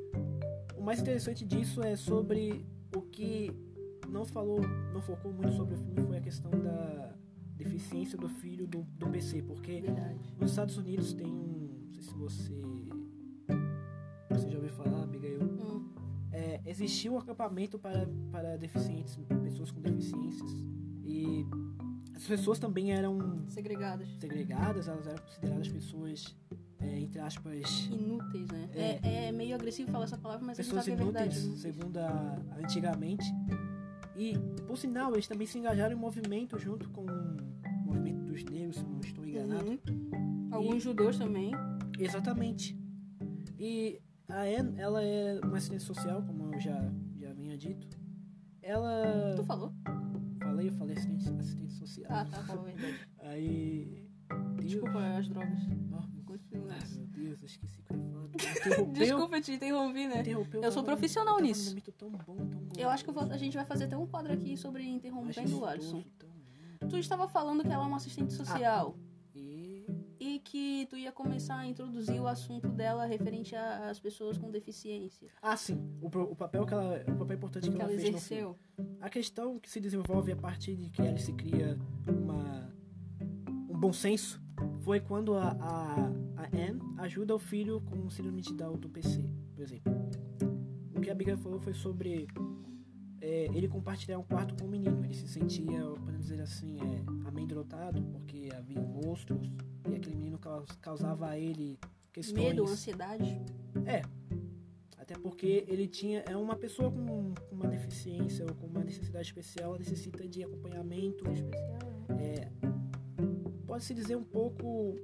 o 0.77 0.81
mais 0.81 0.99
interessante 0.99 1.45
disso 1.45 1.81
é 1.83 1.95
sobre 1.95 2.65
o 2.95 3.01
que 3.01 3.51
não 4.09 4.25
falou, 4.25 4.61
não 4.93 5.01
focou 5.01 5.31
muito 5.31 5.53
sobre 5.53 5.75
o 5.75 5.77
filme 5.77 6.01
foi 6.07 6.17
a 6.17 6.21
questão 6.21 6.51
da 6.51 7.13
deficiência 7.55 8.17
do 8.17 8.27
filho 8.27 8.65
do, 8.67 8.81
do 8.97 9.07
PC, 9.09 9.41
porque 9.43 9.81
Verdade. 9.81 10.19
nos 10.39 10.49
Estados 10.51 10.77
Unidos 10.77 11.13
tem 11.13 11.27
um, 11.27 11.69
não 11.85 11.93
sei 11.93 12.01
se 12.01 12.13
você 12.15 12.51
você 14.41 14.49
já 14.49 14.57
ouviu 14.57 14.71
falar, 14.73 15.03
Abigail, 15.03 15.41
Hum. 15.43 15.89
é, 16.31 16.61
existia 16.65 17.11
um 17.11 17.17
acampamento 17.17 17.77
para, 17.79 18.07
para 18.31 18.57
deficientes, 18.57 19.17
pessoas 19.43 19.71
com 19.71 19.81
deficiências. 19.81 20.51
E 21.03 21.45
as 22.15 22.23
pessoas 22.25 22.59
também 22.59 22.91
eram 22.91 23.43
Segregadas. 23.47 24.07
segregadas, 24.19 24.87
elas 24.87 25.07
eram 25.07 25.21
consideradas 25.23 25.67
pessoas, 25.67 26.35
é, 26.79 26.99
entre 26.99 27.19
aspas, 27.19 27.87
Inúteis, 27.91 28.47
né? 28.49 28.69
É. 28.73 28.99
É, 29.03 29.25
é 29.27 29.31
meio 29.31 29.55
agressivo 29.55 29.91
falar 29.91 30.05
essa 30.05 30.17
palavra, 30.17 30.45
mas 30.45 30.57
pessoas 30.57 30.85
que 30.85 30.91
é 30.91 30.93
inúteis, 30.95 31.35
verdade. 31.37 31.59
segundo 31.59 31.97
a, 31.97 32.37
antigamente. 32.63 33.25
E, 34.15 34.37
por 34.67 34.77
sinal, 34.77 35.13
eles 35.13 35.27
também 35.27 35.47
se 35.47 35.57
engajaram 35.57 35.95
em 35.95 35.99
movimento 35.99 36.57
junto 36.59 36.89
com 36.89 37.05
o 37.05 37.85
movimento 37.85 38.21
dos 38.23 38.43
negros, 38.45 38.77
se 38.77 38.83
não 38.83 38.99
estou 38.99 39.25
enganado. 39.25 39.65
Uhum. 39.65 40.49
Alguns 40.51 40.83
judeus 40.83 41.17
também. 41.17 41.51
Exatamente. 41.97 42.77
E 43.57 44.01
a 44.31 44.41
Anne, 44.43 44.79
ela 44.79 45.01
é 45.03 45.39
uma 45.43 45.57
assistente 45.57 45.83
social, 45.83 46.21
como 46.23 46.53
eu 46.53 46.59
já, 46.59 46.91
já 47.17 47.33
vinha 47.33 47.57
dito. 47.57 47.87
Ela. 48.61 49.33
Tu 49.35 49.43
falou? 49.43 49.73
Falei, 50.41 50.67
eu 50.69 50.73
falei 50.73 50.95
assistente, 50.97 51.29
assistente 51.39 51.73
social. 51.73 52.07
Ah, 52.09 52.25
tá, 52.25 52.43
falou 52.43 52.63
a 52.63 52.71
verdade. 52.71 53.07
Aí. 53.19 54.07
Deus. 54.55 54.71
Desculpa 54.71 54.99
as 55.17 55.27
drogas. 55.27 55.59
Oh, 55.91 56.23
Continua. 56.23 56.67
ai, 56.71 56.79
meu 56.95 57.05
Deus, 57.07 57.41
eu 57.41 57.45
esqueci 57.45 57.81
que 57.81 57.93
eu 57.93 57.97
ia 57.97 58.03
falar. 58.09 58.87
Desculpa 58.93 59.41
te 59.41 59.51
interrompi, 59.53 60.07
né? 60.07 60.21
interrompeu, 60.21 60.61
Eu 60.63 60.71
sou 60.71 60.83
profissional 60.83 61.35
num 61.37 61.41
nisso. 61.43 61.75
tão 61.97 62.09
bom, 62.11 62.35
tão 62.47 62.61
Eu 62.77 62.89
acho 62.89 63.03
que 63.03 63.09
eu 63.09 63.13
vou- 63.13 63.23
a 63.23 63.37
gente 63.37 63.55
vai 63.57 63.65
fazer 63.65 63.85
até 63.85 63.97
um 63.97 64.07
quadro 64.07 64.31
aqui 64.31 64.55
sobre 64.55 64.83
interrompendo 64.87 65.59
o 65.59 65.65
Alisson. 65.65 66.03
Tu 66.89 66.97
estava 66.97 67.27
falando 67.27 67.61
que 67.63 67.67
ela 67.71 67.83
é 67.83 67.87
uma 67.87 67.97
assistente 67.97 68.33
social 68.33 68.95
E 68.97 69.10
e 70.21 70.37
que 70.37 70.85
tu 70.87 70.95
ia 70.95 71.11
começar 71.11 71.55
a 71.55 71.65
introduzir 71.65 72.21
o 72.21 72.27
assunto 72.27 72.69
dela 72.69 73.07
referente 73.07 73.55
às 73.55 73.99
pessoas 73.99 74.37
com 74.37 74.51
deficiência. 74.51 75.27
Ah, 75.41 75.57
sim. 75.57 75.83
O, 75.99 76.05
o 76.05 76.35
papel 76.35 76.63
que 76.63 76.73
ela, 76.75 77.03
o 77.07 77.15
papel 77.17 77.37
importante 77.37 77.63
que, 77.67 77.75
Que 77.75 77.81
ela 77.81 77.91
ela 77.91 77.99
exerceu. 77.99 78.55
A 78.99 79.09
questão 79.09 79.57
que 79.57 79.67
se 79.67 79.79
desenvolve 79.79 80.31
a 80.31 80.35
partir 80.35 80.75
de 80.75 80.91
que 80.91 81.01
ela 81.01 81.17
se 81.17 81.33
cria 81.33 81.75
uma 82.07 82.71
um 83.67 83.79
bom 83.79 83.91
senso 83.91 84.39
foi 84.81 84.99
quando 84.99 85.33
a, 85.33 85.53
a, 85.53 85.95
a 86.37 86.45
Anne 86.53 86.79
ajuda 86.99 87.33
o 87.33 87.39
filho 87.39 87.81
com 87.81 88.07
síndrome 88.11 88.43
de 88.43 88.53
Down 88.53 88.77
do 88.77 88.89
PC, 88.89 89.27
por 89.55 89.63
exemplo. 89.63 89.91
O 90.95 91.01
que 91.01 91.09
a 91.09 91.13
Abigail 91.13 91.37
falou 91.39 91.59
foi 91.59 91.73
sobre 91.73 92.27
é, 93.19 93.45
ele 93.55 93.67
compartilhar 93.67 94.19
um 94.19 94.23
quarto 94.23 94.53
com 94.53 94.67
o 94.67 94.69
menino. 94.69 95.03
Ele 95.03 95.15
se 95.15 95.27
sentia, 95.27 95.83
podemos 95.83 96.27
dizer 96.27 96.41
assim, 96.41 96.77
é, 96.79 97.27
amedrontado 97.27 98.03
porque 98.03 98.49
havia 98.55 98.79
monstros 98.79 99.51
e 99.91 99.95
aquele 99.95 100.15
menino 100.15 100.37
caus- 100.37 100.77
causava 100.81 101.29
a 101.29 101.37
ele 101.39 101.79
questões... 102.11 102.47
Medo, 102.47 102.63
ansiedade. 102.67 103.41
Até 104.97 105.15
porque 105.17 105.65
ele 105.67 105.87
tinha 105.87 106.19
é 106.21 106.37
uma 106.37 106.55
pessoa 106.55 106.91
com, 106.91 107.33
com 107.33 107.55
uma 107.55 107.67
deficiência 107.67 108.45
ou 108.45 108.53
com 108.55 108.67
uma 108.67 108.83
necessidade 108.83 109.27
especial, 109.27 109.71
ela 109.71 109.79
necessita 109.79 110.27
de 110.27 110.43
acompanhamento. 110.43 111.29
Especial, 111.29 111.79
né? 112.07 112.35
É, 112.35 112.51
pode 113.65 113.83
se 113.83 113.93
dizer 113.93 114.15
um 114.15 114.23
pouco 114.23 114.95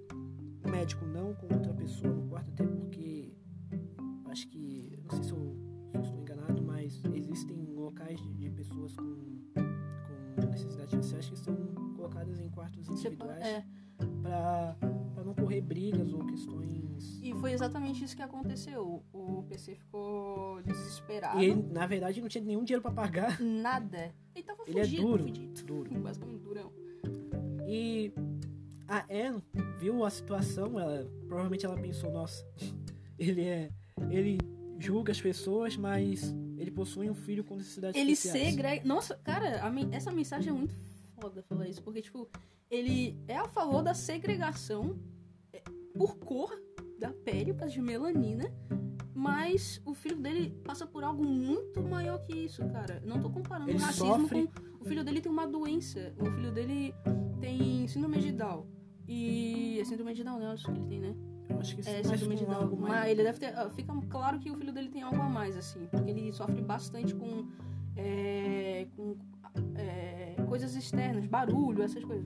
médico 0.69 1.05
não 1.05 1.33
com 1.33 1.53
outra 1.53 1.73
pessoa 1.73 2.13
no 2.13 2.27
quarto, 2.29 2.49
até 2.51 2.65
porque 2.65 3.33
acho 4.25 4.47
que 4.49 4.97
não 5.03 5.09
sei 5.09 5.23
se 5.23 5.31
eu, 5.31 5.55
se 5.91 5.97
eu 5.97 6.01
estou 6.01 6.19
enganado, 6.19 6.61
mas 6.61 7.01
existem 7.13 7.65
locais 7.73 8.21
de, 8.21 8.33
de 8.33 8.49
pessoas 8.51 8.95
com, 8.95 9.03
com 9.55 10.47
necessidades 10.49 10.93
especiais 10.93 11.29
que 11.29 11.37
são 11.39 11.55
colocadas 11.95 12.39
em 12.39 12.49
quartos 12.49 12.87
individuais 12.87 13.43
é, 13.43 13.65
para 14.27 15.23
não 15.23 15.33
correr 15.33 15.61
brigas 15.61 16.11
ou 16.13 16.25
questões. 16.25 17.19
e 17.21 17.33
foi 17.35 17.51
exatamente 17.53 18.03
isso 18.03 18.15
que 18.15 18.21
aconteceu. 18.21 19.03
O 19.13 19.43
PC 19.43 19.75
ficou 19.75 20.61
desesperado. 20.63 21.39
E 21.39 21.45
ele, 21.45 21.61
na 21.71 21.85
verdade, 21.87 22.21
não 22.21 22.27
tinha 22.27 22.43
nenhum 22.43 22.63
dinheiro 22.63 22.81
para 22.81 22.91
pagar. 22.91 23.39
Nada. 23.41 24.13
Ele 24.35 24.43
tava 24.43 24.63
Ele 24.67 24.79
é 24.79 24.83
fugido, 24.83 25.01
duro, 25.03 25.23
fugido. 25.23 25.63
duro. 25.65 25.89
Basicamente 25.99 26.39
durão. 26.41 26.71
E 27.67 28.11
a 28.87 29.05
Anne 29.11 29.41
viu 29.79 30.03
a 30.05 30.09
situação, 30.09 30.79
ela 30.79 31.05
provavelmente 31.27 31.65
ela 31.65 31.77
pensou, 31.77 32.11
nossa, 32.11 32.45
ele 33.19 33.43
é. 33.43 33.69
ele 34.09 34.37
julga 34.79 35.11
as 35.11 35.19
pessoas, 35.19 35.75
mas 35.75 36.33
ele 36.57 36.71
possui 36.71 37.09
um 37.09 37.13
filho 37.15 37.43
com 37.43 37.55
necessidades 37.55 37.99
Ele 37.99 38.11
especiais. 38.13 38.49
segrega. 38.49 38.85
Nossa, 38.87 39.15
cara, 39.17 39.61
essa 39.91 40.11
mensagem 40.11 40.49
é 40.49 40.53
muito 40.53 40.73
foda 41.19 41.41
falar 41.43 41.67
isso. 41.67 41.81
Porque, 41.83 42.01
tipo, 42.01 42.27
ele 42.69 43.17
é 43.27 43.37
a 43.37 43.47
favor 43.47 43.81
da 43.81 43.93
segregação 43.93 44.97
é, 45.53 45.61
por 45.97 46.17
cor 46.17 46.51
da 46.99 47.11
pele, 47.11 47.53
por 47.53 47.59
causa 47.61 47.73
de 47.73 47.81
melanina. 47.81 48.51
Mas 49.13 49.81
o 49.83 49.93
filho 49.95 50.17
dele 50.17 50.51
passa 50.63 50.85
por 50.85 51.03
algo 51.03 51.23
muito 51.25 51.81
maior 51.81 52.19
que 52.19 52.33
isso, 52.35 52.61
cara. 52.69 53.01
Não 53.05 53.19
tô 53.19 53.29
comparando 53.31 53.69
Ele 53.71 53.79
racismo 53.79 54.19
sofre- 54.21 54.47
com. 54.47 54.67
O 54.79 54.85
filho 54.85 55.03
dele 55.03 55.19
tem 55.21 55.31
uma 55.31 55.47
doença. 55.47 56.13
O 56.19 56.25
filho 56.31 56.51
dele 56.51 56.93
tem 57.41 57.87
síndrome 57.87 58.19
de 58.19 58.31
Down. 58.31 58.67
E. 59.07 59.79
É 59.79 59.85
síndrome 59.85 60.13
de 60.13 60.23
Down, 60.23 60.37
né? 60.39 60.53
Isso 60.53 60.65
que 60.71 60.77
ele 60.77 60.85
tem, 60.87 60.99
né? 60.99 61.15
Eu 61.49 61.59
acho 61.59 61.75
que 61.75 61.81
É, 61.89 62.03
síndrome 62.03 62.35
de 62.35 62.45
Down. 62.45 62.55
algo 62.55 62.77
mais- 62.77 62.93
Mas 62.93 63.09
ele 63.11 63.23
deve 63.23 63.39
ter. 63.39 63.57
ah, 63.57 63.69
Fica 63.71 63.93
claro 64.07 64.39
que 64.39 64.51
o 64.51 64.55
filho 64.55 64.71
dele 64.71 64.89
tem 64.89 65.01
algo 65.01 65.19
a 65.19 65.27
mais, 65.29 65.57
assim. 65.57 65.87
Porque 65.87 66.11
ele 66.11 66.31
sofre 66.31 66.61
bastante 66.61 67.15
com. 67.15 67.47
é, 67.95 68.87
com 68.95 69.17
é, 69.75 70.26
coisas 70.57 70.75
externas, 70.75 71.25
barulho, 71.27 71.83
essas 71.83 72.03
coisas. 72.03 72.25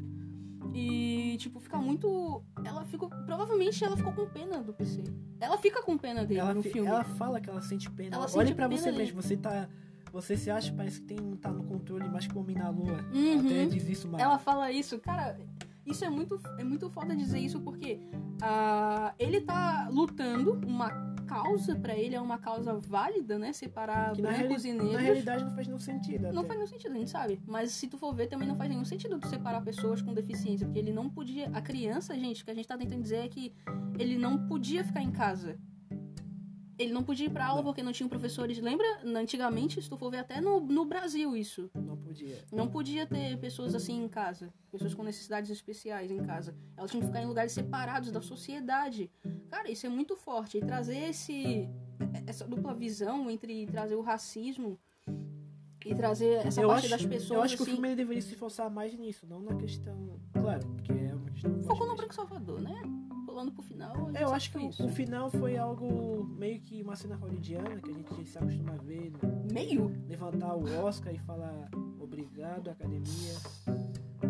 E, 0.74 1.36
tipo, 1.38 1.60
fica 1.60 1.78
muito. 1.78 2.42
Ela 2.64 2.86
ficou. 2.86 3.10
Provavelmente 3.10 3.84
ela 3.84 3.98
ficou 3.98 4.14
com 4.14 4.26
pena 4.28 4.62
do 4.62 4.74
PC. 4.74 5.04
Ela 5.40 5.58
fica 5.58 5.84
com 5.84 5.98
pena 5.98 6.24
dele 6.26 6.40
ela, 6.40 6.54
no 6.54 6.64
fi- 6.64 6.70
filme. 6.70 6.88
ela 6.88 7.04
fala 7.04 7.42
que 7.42 7.50
ela 7.50 7.62
sente 7.62 7.90
pena. 7.92 8.16
Ela 8.16 8.24
Olhe 8.26 8.32
sente 8.48 8.56
pra 8.56 8.68
você 8.70 8.86
dele. 8.86 8.98
mesmo, 8.98 9.22
você 9.22 9.36
tá. 9.36 9.68
Você 10.14 10.36
se 10.38 10.50
acha, 10.50 10.74
parece 10.74 11.02
que 11.02 11.08
tem, 11.08 11.36
tá 11.38 11.50
no 11.52 11.64
controle 11.64 12.04
o 12.06 12.40
homem 12.40 12.56
na 12.56 12.70
lua. 12.70 13.00
Uhum. 13.14 13.40
Até 13.46 13.66
diz 13.66 13.88
isso, 13.90 14.08
mas. 14.10 14.22
Ela 14.22 14.38
fala 14.38 14.72
isso, 14.72 14.98
cara. 15.00 15.38
Isso 15.86 16.06
é 16.06 16.10
muito, 16.10 16.40
é 16.58 16.64
muito 16.64 16.90
foda 16.90 17.16
dizer 17.16 17.40
isso 17.40 17.60
porque 17.60 18.00
ah, 18.42 19.14
ele 19.18 19.42
tá 19.42 19.90
lutando 19.92 20.54
uma 20.66 21.11
causa 21.32 21.76
pra 21.76 21.96
ele, 21.96 22.16
é 22.16 22.22
uma 22.22 22.38
causa 22.38 22.74
válida, 22.74 23.40
né? 23.40 23.54
Separar 23.54 24.14
Que 24.14 24.22
na 24.22 24.32
brancos 24.32 24.66
e 24.66 24.74
negros. 24.74 24.94
Na 24.94 25.00
realidade 25.00 25.44
não 25.46 25.52
faz 25.56 25.68
nenhum 25.68 25.80
sentido. 25.80 26.24
Não 26.24 26.40
até. 26.40 26.48
faz 26.48 26.60
nenhum 26.60 26.68
sentido, 26.68 26.92
a 26.92 26.98
gente 26.98 27.10
sabe. 27.10 27.42
Mas 27.48 27.72
se 27.72 27.88
tu 27.88 27.98
for 27.98 28.14
ver, 28.14 28.28
também 28.28 28.48
não 28.48 28.56
faz 28.56 28.70
nenhum 28.70 28.84
sentido 28.84 29.18
tu 29.20 29.28
separar 29.30 29.62
pessoas 29.62 30.02
com 30.02 30.14
deficiência. 30.14 30.68
Porque 30.68 30.80
ele 30.80 30.92
não 30.92 31.10
podia. 31.10 31.50
A 31.54 31.62
criança, 31.62 32.14
gente, 32.18 32.42
o 32.42 32.46
que 32.46 32.52
a 32.52 32.54
gente 32.54 32.68
tá 32.68 32.78
tentando 32.78 33.02
dizer 33.02 33.26
é 33.26 33.28
que 33.30 33.54
ele 33.98 34.18
não 34.18 34.46
podia 34.48 34.84
ficar 34.84 35.02
em 35.02 35.12
casa. 35.12 35.58
Ele 36.82 36.94
não 36.94 37.04
podia 37.04 37.28
ir 37.28 37.30
pra 37.30 37.46
aula 37.46 37.58
Não. 37.58 37.66
porque 37.66 37.84
não 37.84 37.92
tinham 37.92 38.10
professores. 38.10 38.60
Lembra? 38.60 38.86
Antigamente, 39.06 39.82
se 39.82 39.90
tu 39.90 39.98
for 39.98 40.10
ver 40.10 40.18
até 40.18 40.42
no, 40.42 40.60
no 40.60 40.86
Brasil 40.86 41.36
isso. 41.36 41.70
Não 41.74 41.98
podia. 41.98 42.44
Não 42.52 42.68
podia 42.68 43.06
ter 43.06 43.38
pessoas 43.38 43.76
assim 43.76 44.04
em 44.04 44.08
casa. 44.08 44.54
Pessoas 44.72 44.94
com 44.94 45.04
necessidades 45.04 45.50
especiais 45.52 46.10
em 46.12 46.24
casa. 46.24 46.56
Elas 46.78 46.90
tinham 46.92 47.02
que 47.02 47.08
ficar 47.08 47.22
em 47.22 47.28
lugares 47.28 47.52
separados 47.52 48.12
da 48.12 48.22
sociedade. 48.22 49.12
Cara, 49.50 49.70
isso 49.70 49.86
é 49.86 49.90
muito 49.90 50.16
forte. 50.16 50.58
E 50.58 50.62
trazer 50.62 51.10
esse, 51.10 51.70
essa 52.26 52.48
dupla 52.48 52.74
visão 52.74 53.30
entre 53.30 53.66
trazer 53.68 53.96
o 53.96 54.02
racismo 54.02 54.80
e 55.86 55.96
trazer 55.96 56.46
essa 56.46 56.62
eu 56.62 56.68
parte 56.68 56.86
acho, 56.86 56.90
das 56.90 57.06
pessoas 57.06 57.38
eu 57.38 57.42
acho 57.44 57.56
que 57.56 57.62
o 57.62 57.64
assim. 57.64 57.74
filme 57.74 57.88
ele 57.90 57.96
deveria 57.96 58.22
se 58.22 58.30
esforçar 58.34 58.70
mais 58.70 58.94
nisso, 58.98 59.26
não 59.28 59.42
na 59.42 59.56
questão. 59.56 60.20
Claro, 60.34 60.68
porque 60.68 60.92
é 60.92 61.14
uma 61.14 61.30
questão. 61.32 61.64
Focou 61.64 61.88
no 61.88 61.96
Branco 61.96 62.14
Salvador, 62.14 62.62
né? 62.62 62.82
Pulando 63.32 63.52
pro 63.54 63.62
final. 63.64 64.12
eu 64.20 64.34
acho 64.34 64.52
que 64.52 64.58
o, 64.58 64.68
o 64.68 64.90
final 64.90 65.30
foi 65.32 65.58
algo 65.58 66.26
meio 66.38 66.60
que 66.60 66.82
uma 66.84 66.98
cena 66.98 67.16
hollywoodiana 67.16 67.80
que 67.80 67.90
a 67.90 67.94
gente 67.94 68.26
se 68.30 68.38
acostuma 68.38 68.74
a 68.74 68.78
ver, 68.78 69.14
Meio? 69.50 69.88
levantar 70.06 70.54
o 70.56 70.66
Oscar 70.84 71.14
e 71.16 71.20
falar 71.20 71.70
obrigado, 71.98 72.70
academia. 72.70 73.34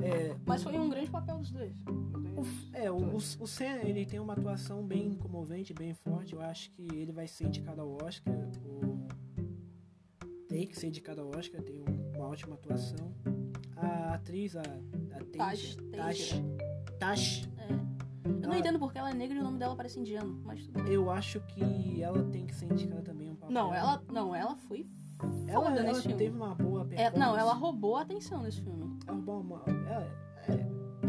É, 0.03 0.35
Mas 0.45 0.61
foi 0.61 0.77
um 0.77 0.87
grande 0.87 1.09
papel 1.09 1.39
dos 1.39 1.51
dois. 1.51 1.75
o, 1.83 2.77
é, 2.77 2.91
o, 2.91 2.95
o, 2.97 3.15
o 3.15 3.47
Sam, 3.47 3.77
ele 3.83 4.05
tem 4.05 4.19
uma 4.19 4.33
atuação 4.33 4.85
bem 4.85 5.15
comovente, 5.15 5.73
bem 5.73 5.95
forte. 5.95 6.33
Eu 6.33 6.41
acho 6.41 6.69
que 6.71 6.83
ele 6.93 7.11
vai 7.11 7.27
ser 7.27 7.45
indicado 7.47 7.81
ao 7.81 7.97
Oscar. 8.03 8.35
O, 8.63 9.07
tem 10.47 10.67
que 10.67 10.77
ser 10.77 10.87
indicado 10.87 11.21
ao 11.21 11.29
Oscar, 11.35 11.59
tem 11.63 11.75
um- 11.79 12.11
uma 12.17 12.27
ótima 12.27 12.53
atuação. 12.53 13.11
A 13.75 14.13
atriz, 14.13 14.55
a, 14.55 14.61
a 14.61 15.23
Tash, 15.37 15.75
Tash. 15.91 16.41
Tash, 16.99 17.49
não 18.51 18.57
Ah. 18.57 18.59
entendo 18.59 18.79
porque 18.79 18.97
ela 18.97 19.09
é 19.09 19.13
negra 19.13 19.37
e 19.37 19.39
o 19.39 19.43
nome 19.43 19.57
dela 19.57 19.75
parece 19.75 19.99
indiano, 19.99 20.41
mas 20.45 20.63
tudo 20.65 20.83
bem. 20.83 20.93
eu 20.93 21.09
acho 21.09 21.39
que 21.41 22.01
ela 22.01 22.23
tem 22.25 22.45
que 22.45 22.53
ser 22.55 22.65
indicada 22.65 23.01
também 23.01 23.29
um 23.31 23.35
papel. 23.35 23.53
Não, 23.53 23.73
ela, 23.73 24.01
não, 24.11 24.35
ela 24.35 24.55
foi 24.55 24.85
ela, 25.47 25.69
ela 25.69 25.93
filme. 26.01 26.17
teve 26.17 26.35
uma 26.35 26.55
boa 26.55 26.81
É, 26.81 26.85
performance. 26.85 27.19
não, 27.19 27.37
ela 27.37 27.53
roubou 27.53 27.95
a 27.95 28.01
atenção 28.01 28.41
nesse 28.41 28.61
filme. 28.61 28.97
Ela 29.07 29.19
uma. 29.39 29.61
Ela, 29.67 30.03
é, 30.03 30.11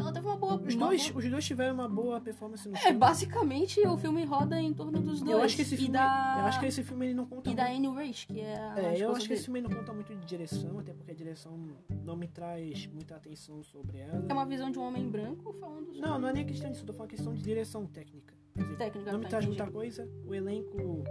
Ela 0.02 0.12
teve 0.12 0.26
uma 0.26 0.36
boa. 0.36 0.54
Os 0.56 0.74
uma 0.74 0.86
dois, 0.86 1.08
boa- 1.10 1.24
os 1.24 1.30
dois 1.30 1.44
tiveram 1.44 1.74
uma 1.74 1.88
boa 1.88 2.20
performance 2.20 2.68
no 2.68 2.74
É, 2.76 2.78
filme. 2.80 2.98
basicamente 2.98 3.80
o 3.86 3.96
filme 3.96 4.24
roda 4.24 4.60
em 4.60 4.72
torno 4.74 5.00
dos 5.00 5.20
dois. 5.20 5.30
Eu 5.32 5.42
acho 5.42 5.56
que 5.56 5.62
esse 5.62 5.76
filme, 5.76 5.92
da... 5.92 6.36
eu 6.40 6.44
acho 6.46 6.60
que 6.60 6.66
esse 6.66 6.82
filme 6.82 7.06
ele 7.06 7.14
não 7.14 7.26
conta 7.26 7.50
E 7.50 7.54
da. 7.54 7.66
Anne 7.70 7.88
Rach, 7.88 8.26
que 8.26 8.40
é 8.40 8.56
a 8.58 8.78
É, 8.78 9.02
eu 9.02 9.10
acho 9.10 9.20
que 9.22 9.28
dele. 9.28 9.34
esse 9.34 9.44
filme 9.44 9.60
não 9.60 9.70
conta 9.70 9.92
muito 9.92 10.14
de 10.14 10.26
direção, 10.26 10.78
até 10.78 10.92
porque 10.92 11.10
a 11.10 11.14
direção 11.14 11.58
não 12.04 12.16
me 12.16 12.26
traz 12.28 12.86
muita 12.88 13.16
atenção 13.16 13.62
sobre 13.62 13.98
ela. 13.98 14.24
É 14.28 14.32
uma 14.32 14.44
visão 14.46 14.70
de 14.70 14.78
um 14.78 14.82
homem 14.82 15.08
branco 15.08 15.52
falando 15.54 15.86
sobre 15.86 16.00
Não, 16.00 16.18
não 16.18 16.28
é 16.28 16.32
nem 16.32 16.44
questão 16.44 16.70
disso, 16.70 16.82
eu 16.82 16.86
tô 16.86 16.92
falando 16.92 17.10
questão 17.10 17.32
de 17.32 17.42
direção 17.42 17.86
técnica. 17.86 18.34
Dizer, 18.54 18.76
técnica. 18.76 19.12
não 19.12 19.18
me 19.20 19.26
traz 19.28 19.46
muita 19.46 19.66
coisa. 19.70 20.08
O 20.26 20.34
elenco. 20.34 21.04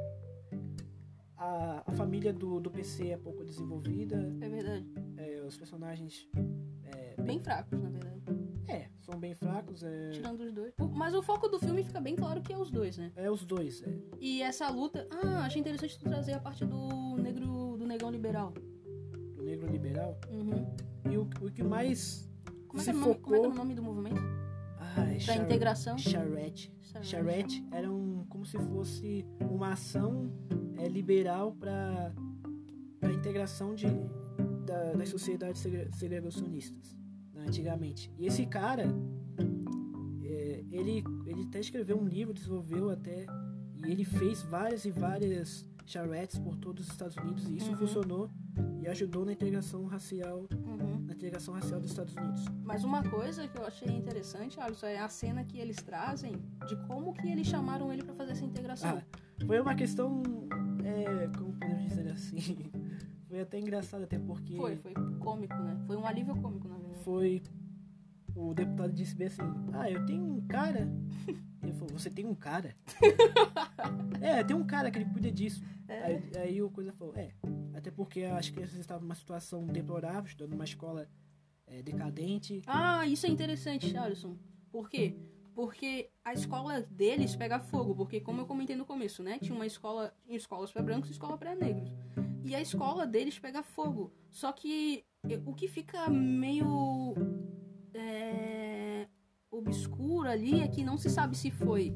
A, 1.37 1.83
a 1.87 1.91
família 1.93 2.31
do, 2.31 2.59
do 2.59 2.69
PC 2.69 3.07
é 3.09 3.17
pouco 3.17 3.43
desenvolvida. 3.43 4.15
É 4.39 4.47
verdade. 4.47 4.85
é, 5.17 5.41
os 5.41 5.57
personagens. 5.57 6.27
É, 6.83 7.19
Bem 7.21 7.39
fracos, 7.39 7.79
na 7.81 7.89
verdade. 7.89 8.20
É, 9.11 9.13
são 9.13 9.19
bem 9.19 9.33
fracos. 9.35 9.83
É, 9.83 10.09
Tirando 10.11 10.41
os 10.41 10.51
dois. 10.53 10.73
O- 10.79 10.87
Mas 10.87 11.13
o 11.13 11.21
foco 11.21 11.47
do 11.47 11.59
filme 11.59 11.83
fica 11.83 11.99
bem 11.99 12.15
claro 12.15 12.41
que 12.41 12.53
é 12.53 12.57
os 12.57 12.71
dois, 12.71 12.97
né? 12.97 13.11
é 13.15 13.29
os 13.29 13.43
dois. 13.45 13.83
É, 13.83 13.93
E 14.19 14.41
essa 14.41 14.69
luta. 14.69 15.05
Ah, 15.11 15.45
achei 15.45 15.59
interessante 15.61 15.97
tu 15.97 16.05
trazer 16.05 16.33
a 16.33 16.39
parte 16.39 16.65
do 16.65 17.17
negro. 17.17 17.75
do 17.77 17.85
negão 17.87 18.09
liberal. 18.11 18.53
do 19.35 19.43
negro 19.43 19.67
liberal. 19.71 20.17
Uhum. 20.29 20.75
E 21.11 21.17
o, 21.17 21.23
o 21.23 21.51
que 21.51 21.63
mais. 21.63 22.29
Como 22.67 22.79
é, 22.81 22.85
se 22.85 22.91
que 22.91 22.97
era 22.97 22.97
o 22.97 23.01
nome, 23.07 23.19
como 23.19 23.35
é 23.35 23.39
que 23.39 23.41
focou. 23.41 23.45
era 23.45 23.49
o 23.49 23.53
nome 23.55 23.75
do 23.75 23.83
movimento? 23.83 24.21
Ai, 24.97 25.13
Da 25.15 25.19
char- 25.19 25.37
integração. 25.43 25.97
Charrette. 25.97 26.73
Charrette. 27.01 27.65
Era 27.71 27.91
um, 27.91 28.25
como 28.29 28.45
se 28.45 28.57
fosse 28.59 29.25
uma 29.49 29.71
ação 29.73 30.31
é, 30.77 30.87
liberal 30.87 31.53
para 31.53 32.13
a 33.01 33.07
integração 33.11 33.73
de, 33.73 33.87
da- 34.65 34.93
das 34.93 35.09
sociedades 35.09 35.59
segre- 35.61 35.89
segregacionistas, 35.93 36.97
antigamente. 37.45 38.11
E 38.17 38.25
esse 38.25 38.45
cara, 38.45 38.85
é, 40.23 40.63
ele, 40.71 41.03
ele 41.25 41.43
até 41.43 41.59
escreveu 41.59 41.97
um 41.99 42.05
livro, 42.07 42.33
desenvolveu 42.33 42.89
até, 42.89 43.25
e 43.85 43.91
ele 43.91 44.03
fez 44.05 44.41
várias 44.43 44.85
e 44.85 44.91
várias 44.91 45.65
charrettes 45.85 46.37
por 46.39 46.55
todos 46.57 46.85
os 46.85 46.91
Estados 46.91 47.17
Unidos, 47.17 47.49
e 47.49 47.57
isso 47.57 47.71
Uhum. 47.71 47.77
funcionou 47.77 48.29
e 48.81 48.87
ajudou 48.87 49.25
na 49.25 49.33
integração 49.33 49.85
racial, 49.85 50.47
Uhum. 50.65 51.01
na 51.05 51.13
integração 51.13 51.53
racial 51.53 51.79
dos 51.79 51.89
Estados 51.89 52.15
Unidos. 52.15 52.45
Mas 52.63 52.83
uma 52.83 53.03
coisa 53.03 53.47
que 53.47 53.57
eu 53.57 53.65
achei 53.65 53.89
interessante, 53.89 54.59
Alisson, 54.59 54.85
é 54.87 54.99
a 54.99 55.09
cena 55.09 55.43
que 55.43 55.57
eles 55.59 55.77
trazem 55.77 56.33
de 56.67 56.75
como 56.87 57.13
que 57.13 57.27
eles 57.27 57.45
chamaram 57.47 57.91
ele 57.91 58.03
pra 58.03 58.13
fazer 58.13 58.31
essa 58.33 58.45
integração. 58.45 58.97
Ah, 58.97 59.45
foi 59.45 59.59
uma 59.59 59.75
questão, 59.75 60.21
é, 60.83 61.27
como 61.37 61.51
podemos 61.53 61.83
dizer 61.89 62.09
assim, 62.11 62.57
foi 63.31 63.39
até 63.39 63.57
engraçado 63.57 64.03
até 64.03 64.19
porque 64.19 64.57
Foi, 64.57 64.75
foi 64.75 64.93
cômico, 65.19 65.55
né? 65.55 65.79
Foi 65.87 65.95
um 65.95 66.05
alívio 66.05 66.35
cômico, 66.35 66.67
na 66.67 66.77
verdade. 66.77 67.01
foi 67.01 67.41
o 68.35 68.53
deputado 68.53 68.91
disse 68.91 69.15
bem 69.15 69.27
assim, 69.27 69.41
ah, 69.71 69.89
eu 69.89 70.05
tenho 70.05 70.21
um 70.21 70.45
cara. 70.47 70.87
Ele 71.63 71.73
falou, 71.73 71.89
você 71.97 72.09
tem 72.09 72.25
um 72.25 72.35
cara? 72.35 72.75
é, 74.19 74.43
tem 74.43 74.55
um 74.55 74.65
cara 74.65 74.89
que 74.89 74.97
ele 74.97 75.09
cuida 75.11 75.31
disso. 75.31 75.63
É. 75.87 76.03
Aí, 76.03 76.31
aí 76.37 76.61
o 76.61 76.71
coisa 76.71 76.91
falou, 76.91 77.15
é, 77.15 77.33
até 77.75 77.91
porque 77.91 78.23
as 78.23 78.49
crianças 78.49 78.79
estavam 78.79 79.03
numa 79.03 79.13
situação 79.13 79.67
deplorável, 79.67 80.25
estudando 80.25 80.53
numa 80.53 80.63
escola 80.63 81.07
é, 81.67 81.83
decadente. 81.83 82.63
Ah, 82.65 83.05
isso 83.05 83.27
é 83.27 83.29
interessante, 83.29 83.95
Alisson. 83.95 84.35
Por 84.71 84.89
quê? 84.89 85.15
Porque 85.53 86.09
a 86.25 86.33
escola 86.33 86.81
deles 86.81 87.35
pega 87.35 87.59
fogo, 87.59 87.93
porque 87.93 88.19
como 88.19 88.41
eu 88.41 88.47
comentei 88.47 88.75
no 88.75 88.85
começo, 88.85 89.21
né? 89.21 89.37
Tinha 89.37 89.55
uma 89.55 89.67
escola, 89.67 90.11
tinha 90.25 90.37
escolas 90.37 90.71
para 90.71 90.81
brancos 90.81 91.09
e 91.09 91.13
escola 91.13 91.37
para 91.37 91.53
negros. 91.53 91.91
E 92.43 92.55
a 92.55 92.61
escola 92.61 93.05
deles 93.05 93.37
pega 93.39 93.61
fogo. 93.63 94.11
Só 94.29 94.51
que 94.51 95.03
eh, 95.29 95.39
o 95.45 95.53
que 95.53 95.67
fica 95.67 96.09
meio 96.09 97.13
é, 97.93 99.07
obscuro 99.51 100.27
ali 100.29 100.61
é 100.61 100.67
que 100.67 100.83
não 100.83 100.97
se 100.97 101.09
sabe 101.09 101.37
se 101.37 101.51
foi 101.51 101.93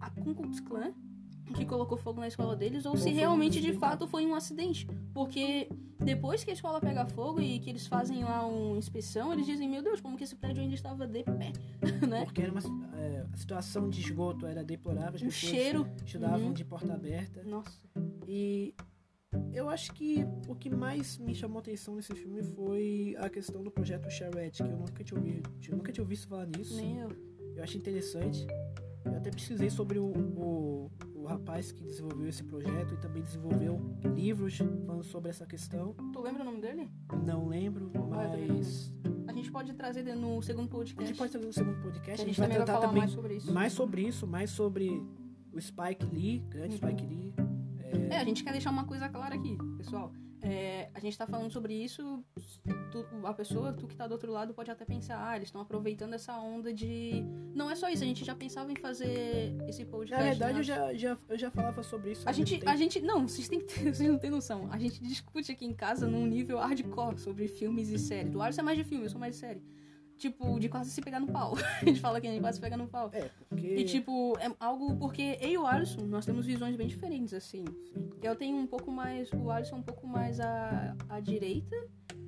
a 0.00 0.10
Ku 0.10 0.34
Klux 0.34 0.60
Klan 0.60 0.92
que 1.54 1.66
colocou 1.66 1.98
fogo 1.98 2.20
na 2.20 2.26
escola 2.28 2.56
deles 2.56 2.86
ou 2.86 2.96
se 2.96 3.10
realmente 3.10 3.60
de 3.60 3.74
fato 3.74 4.06
foi 4.08 4.24
um 4.24 4.34
acidente. 4.34 4.86
Porque 5.12 5.68
depois 6.02 6.42
que 6.42 6.50
a 6.50 6.54
escola 6.54 6.80
pega 6.80 7.04
fogo 7.06 7.38
e 7.40 7.58
que 7.58 7.68
eles 7.68 7.86
fazem 7.86 8.24
lá 8.24 8.46
uma 8.46 8.78
inspeção, 8.78 9.30
eles 9.32 9.44
dizem, 9.44 9.68
meu 9.68 9.82
Deus, 9.82 10.00
como 10.00 10.16
que 10.16 10.24
esse 10.24 10.34
prédio 10.34 10.62
ainda 10.62 10.74
estava 10.74 11.06
de 11.06 11.22
pé, 11.22 11.52
né? 12.08 12.24
Porque 12.24 12.40
era 12.40 12.50
uma, 12.50 12.60
é, 12.98 13.26
a 13.30 13.36
situação 13.36 13.90
de 13.90 14.00
esgoto 14.00 14.46
era 14.46 14.64
deplorável, 14.64 15.16
as 15.16 15.20
O 15.22 15.24
pessoas 15.26 15.34
cheiro. 15.52 15.86
estudavam 16.04 16.46
Uhum. 16.46 16.52
de 16.54 16.64
porta 16.64 16.94
aberta. 16.94 17.42
Nossa. 17.44 17.86
E 18.26 18.74
eu 19.52 19.68
acho 19.68 19.92
que 19.92 20.24
o 20.48 20.54
que 20.54 20.68
mais 20.70 21.18
me 21.18 21.34
chamou 21.34 21.58
atenção 21.58 21.94
nesse 21.96 22.14
filme 22.14 22.42
foi 22.42 23.14
a 23.18 23.28
questão 23.28 23.62
do 23.62 23.70
projeto 23.70 24.10
Charrette, 24.10 24.62
que 24.62 24.68
eu 24.68 24.76
nunca 24.76 25.02
tinha 25.04 25.18
ouvido, 25.18 25.50
eu 25.68 25.76
nunca 25.76 25.92
tinha 25.92 26.02
ouvido 26.04 26.26
falar 26.26 26.46
nisso. 26.46 26.76
Nem 26.76 26.98
eu. 26.98 27.08
Eu 27.56 27.62
achei 27.62 27.78
interessante. 27.80 28.46
Eu 29.04 29.12
até 29.16 29.30
pesquisei 29.30 29.68
sobre 29.68 29.98
o, 29.98 30.06
o, 30.06 30.90
o 31.14 31.24
rapaz 31.26 31.70
que 31.70 31.84
desenvolveu 31.84 32.26
esse 32.26 32.42
projeto 32.42 32.94
e 32.94 32.96
também 32.96 33.22
desenvolveu 33.22 33.78
livros 34.14 34.56
falando 34.86 35.04
sobre 35.04 35.30
essa 35.30 35.44
questão. 35.46 35.94
Tu 36.12 36.20
lembra 36.20 36.42
o 36.42 36.44
nome 36.46 36.60
dele? 36.60 36.88
Não 37.24 37.46
lembro, 37.46 37.90
também 37.90 38.08
mas 38.10 38.92
A 39.28 39.32
gente 39.32 39.52
pode 39.52 39.72
trazer 39.74 40.02
no 40.16 40.40
segundo 40.42 40.66
a 40.66 40.70
podcast. 40.70 41.06
gente 41.06 41.18
pode 41.18 41.30
trazer 41.32 41.46
no 41.46 41.52
segundo 41.52 41.82
podcast. 41.82 42.22
a 42.22 42.24
gente 42.26 42.38
vai 42.38 42.48
também 42.48 42.58
vai 42.58 42.66
tratar 42.66 42.72
falar 42.80 42.86
também 42.88 43.02
mais 43.02 43.12
sobre 43.12 43.34
isso. 43.36 43.52
mais 43.52 43.72
sobre 43.72 44.02
isso, 44.02 44.26
mais 44.26 44.50
sobre 44.50 45.02
o 45.52 45.60
Spike 45.60 46.06
Lee, 46.06 46.38
grande 46.48 46.76
Uhum. 46.82 46.90
Spike 46.90 47.06
Lee. 47.06 47.34
É, 48.10 48.18
a 48.18 48.24
gente 48.24 48.42
quer 48.44 48.52
deixar 48.52 48.70
uma 48.70 48.84
coisa 48.84 49.08
clara 49.08 49.34
aqui, 49.34 49.56
pessoal. 49.78 50.12
É, 50.46 50.90
a 50.92 51.00
gente 51.00 51.16
tá 51.16 51.26
falando 51.26 51.50
sobre 51.50 51.72
isso, 51.72 52.22
tu- 52.92 53.06
a 53.26 53.32
pessoa, 53.32 53.72
tu 53.72 53.86
que 53.86 53.96
tá 53.96 54.06
do 54.06 54.12
outro 54.12 54.30
lado, 54.30 54.52
pode 54.52 54.70
até 54.70 54.84
pensar, 54.84 55.26
ah, 55.26 55.36
eles 55.36 55.48
estão 55.48 55.58
aproveitando 55.62 56.12
essa 56.12 56.38
onda 56.38 56.70
de. 56.70 57.24
Não 57.54 57.70
é 57.70 57.74
só 57.74 57.88
isso, 57.88 58.02
a 58.02 58.06
gente 58.06 58.22
já 58.26 58.34
pensava 58.34 58.70
em 58.70 58.76
fazer 58.76 59.56
esse 59.66 59.84
Na 59.84 59.90
podcast. 59.90 60.22
verdade, 60.22 60.52
né? 60.52 60.58
eu 60.60 60.62
já, 60.62 60.94
já, 60.94 61.18
eu 61.30 61.38
já 61.38 61.50
falava 61.50 61.82
sobre 61.82 62.12
isso. 62.12 62.28
A 62.28 62.32
gente, 62.32 62.60
a 62.66 62.76
gente. 62.76 63.00
Não, 63.00 63.26
vocês, 63.26 63.48
têm, 63.48 63.58
que 63.60 63.64
ter- 63.72 63.88
vocês 63.94 64.06
não 64.10 64.18
têm 64.18 64.28
noção. 64.30 64.68
A 64.70 64.78
gente 64.78 65.00
discute 65.02 65.50
aqui 65.50 65.64
em 65.64 65.72
casa 65.72 66.06
num 66.06 66.26
nível 66.26 66.58
hardcore 66.58 67.18
sobre 67.18 67.48
filmes 67.48 67.88
e 67.88 67.98
séries. 67.98 68.34
O 68.34 68.42
Alisson 68.42 68.60
é 68.60 68.64
mais 68.64 68.76
de 68.76 68.84
filme, 68.84 69.04
eu 69.06 69.10
sou 69.10 69.18
mais 69.18 69.34
de 69.36 69.40
série. 69.40 69.62
Tipo, 70.16 70.58
de 70.60 70.68
quase 70.68 70.90
se 70.90 71.02
pegar 71.02 71.18
no 71.20 71.26
pau. 71.26 71.54
a 71.82 71.84
gente 71.84 72.00
fala 72.00 72.20
que 72.20 72.26
a 72.26 72.30
gente 72.30 72.40
quase 72.40 72.56
se 72.56 72.60
pega 72.62 72.76
no 72.76 72.86
pau. 72.86 73.10
É, 73.12 73.28
porque. 73.48 73.66
E 73.66 73.84
tipo, 73.84 74.36
é 74.38 74.50
algo 74.60 74.96
porque 74.96 75.36
eu 75.40 75.48
e 75.50 75.58
o 75.58 75.66
Alisson, 75.66 76.02
nós 76.06 76.24
temos 76.24 76.46
visões 76.46 76.76
bem 76.76 76.86
diferentes, 76.86 77.34
assim. 77.34 77.64
Sim, 77.92 78.10
Eu 78.22 78.34
tenho 78.36 78.56
um 78.56 78.66
pouco 78.66 78.90
mais. 78.90 79.30
O 79.32 79.50
Alisson 79.50 79.76
é 79.76 79.78
um 79.80 79.82
pouco 79.82 80.06
mais 80.06 80.40
à, 80.40 80.96
à 81.08 81.20
direita. 81.20 81.76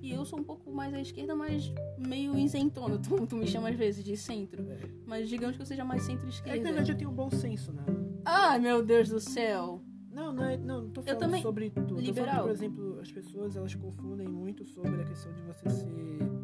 E 0.03 0.12
eu 0.12 0.25
sou 0.25 0.38
um 0.38 0.44
pouco 0.44 0.70
mais 0.70 0.92
à 0.94 1.01
esquerda, 1.01 1.35
mas 1.35 1.72
meio 1.99 2.37
isentona. 2.37 2.99
Tu, 3.03 3.27
tu 3.27 3.37
me 3.37 3.46
chama 3.46 3.70
às 3.70 3.77
vezes 3.77 4.05
de 4.05 4.16
centro. 4.16 4.62
É. 4.70 4.79
Mas 5.07 5.29
digamos 5.29 5.57
que 5.57 5.62
eu 5.62 5.66
seja 5.66 5.85
mais 5.85 6.03
É 6.03 6.07
que 6.07 6.12
na 6.12 6.18
centro-esquerda. 6.20 6.62
verdade 6.62 6.92
eu 6.92 6.99
tenho 6.99 7.11
um 7.11 7.14
bom 7.14 7.31
senso, 7.31 7.72
né? 7.72 7.83
Ai, 8.25 8.59
meu 8.59 8.85
Deus 8.85 9.09
do 9.09 9.18
céu. 9.20 9.81
Não, 10.11 10.33
não, 10.33 10.44
é- 10.44 10.57
não, 10.57 10.83
não 10.83 10.90
tô 10.90 11.01
Eu 11.01 11.05
falando 11.07 11.20
também- 11.20 11.42
sobre 11.42 11.70
tudo. 11.70 11.88
Tô 11.88 11.94
falando 11.94 12.07
Liberal. 12.07 12.42
por 12.44 12.51
exemplo, 12.51 12.99
as 13.01 13.12
pessoas 13.12 13.57
elas 13.57 13.75
confundem 13.75 14.27
muito 14.29 14.64
sobre 14.64 15.01
a 15.03 15.05
questão 15.05 15.33
de 15.33 15.42
você 15.42 15.70
ser. 15.70 16.36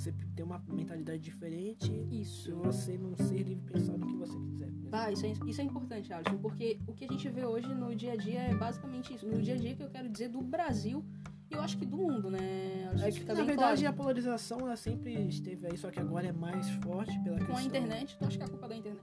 Você 0.00 0.14
ter 0.34 0.42
uma 0.42 0.58
mentalidade 0.66 1.18
diferente 1.18 1.92
e 2.10 2.22
Isso. 2.22 2.56
você 2.56 2.96
não 2.96 3.14
ser 3.18 3.42
livre 3.42 3.70
pensar 3.70 3.98
no 3.98 4.06
que 4.06 4.16
você 4.16 4.38
quiser. 4.38 4.70
Ah, 4.90 5.12
isso 5.12 5.26
é, 5.26 5.32
isso 5.46 5.60
é 5.60 5.64
importante, 5.64 6.10
Alisson, 6.10 6.38
porque 6.38 6.80
o 6.86 6.94
que 6.94 7.04
a 7.04 7.08
gente 7.08 7.28
vê 7.28 7.44
hoje 7.44 7.68
no 7.74 7.94
dia 7.94 8.14
a 8.14 8.16
dia 8.16 8.40
é 8.40 8.54
basicamente 8.54 9.14
isso. 9.14 9.26
No 9.26 9.42
dia 9.42 9.54
a 9.54 9.56
dia 9.58 9.76
que 9.76 9.82
eu 9.82 9.90
quero 9.90 10.08
dizer 10.08 10.30
do 10.30 10.40
Brasil 10.40 11.04
e 11.50 11.54
eu 11.54 11.60
acho 11.60 11.76
que 11.76 11.84
do 11.84 11.98
mundo, 11.98 12.30
né? 12.30 12.88
É 13.02 13.10
que, 13.10 13.24
na 13.24 13.44
verdade, 13.44 13.82
claro. 13.82 13.88
a 13.88 13.92
polarização 13.92 14.60
ela 14.60 14.76
sempre 14.76 15.12
esteve 15.28 15.66
aí, 15.66 15.76
só 15.76 15.90
que 15.90 16.00
agora 16.00 16.28
é 16.28 16.32
mais 16.32 16.66
forte 16.82 17.18
pela 17.20 17.38
Com 17.38 17.44
questão... 17.44 17.56
a 17.58 17.64
internet, 17.64 18.16
tu 18.18 18.24
acha 18.24 18.36
que 18.38 18.42
é 18.42 18.46
a 18.46 18.48
culpa 18.48 18.68
da 18.68 18.76
internet? 18.76 19.02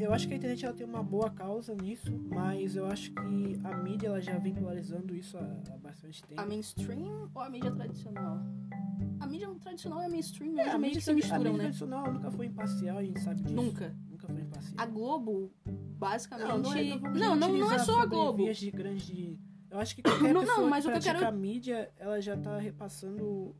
Eu 0.00 0.12
acho 0.14 0.26
que 0.26 0.32
a 0.34 0.36
internet 0.36 0.64
ela 0.64 0.74
tem 0.74 0.86
uma 0.86 1.02
boa 1.02 1.30
causa 1.30 1.74
nisso, 1.74 2.10
mas 2.30 2.74
eu 2.74 2.86
acho 2.86 3.12
que 3.12 3.60
a 3.64 3.76
mídia 3.76 4.08
ela 4.08 4.20
já 4.20 4.38
vem 4.38 4.54
polarizando 4.54 5.14
isso 5.14 5.36
há, 5.36 5.42
há 5.74 5.76
bastante 5.76 6.22
tempo. 6.24 6.40
A 6.40 6.46
mainstream 6.46 7.30
ou 7.34 7.42
a 7.42 7.50
mídia 7.50 7.70
tradicional? 7.70 8.38
A 9.20 9.26
mídia 9.26 9.48
tradicional 9.60 10.00
e 10.00 10.04
a 10.06 10.08
mainstream 10.08 10.58
É, 10.58 10.70
a 10.70 10.78
mídia, 10.78 11.00
se 11.00 11.10
a 11.10 11.14
misturam, 11.14 11.38
mídia 11.38 11.52
né? 11.52 11.58
tradicional 11.64 12.12
nunca 12.12 12.30
foi 12.30 12.46
imparcial, 12.46 12.98
a 12.98 13.04
gente 13.04 13.20
sabe 13.20 13.42
disso. 13.42 13.54
Nunca. 13.54 13.94
Nunca 14.10 14.26
foi 14.26 14.40
imparcial. 14.40 14.74
A 14.78 14.86
Globo, 14.86 15.52
basicamente. 15.66 16.48
Não, 16.48 16.58
não 16.58 16.74
é, 16.74 16.84
não, 16.84 17.00
não, 17.10 17.36
não, 17.36 17.58
não 17.58 17.72
é 17.72 17.78
só 17.78 18.00
a 18.00 18.06
Globo. 18.06 18.50
de 18.52 18.70
grandes 18.70 19.06
de... 19.06 19.38
Eu 19.70 19.78
acho 19.78 19.94
que 19.94 20.02
qualquer 20.02 20.32
Não, 20.32 20.40
não, 20.42 20.48
pessoa 20.48 20.68
mas 20.68 20.84
que 20.84 20.90
o 20.90 20.92
que 20.92 20.98
eu 20.98 21.02
pratica 21.02 21.24
quero- 21.26 21.36
mídia, 21.38 21.90
ela 21.98 22.20
já 22.20 22.36
tá 22.36 22.58
repassando... 22.58 23.54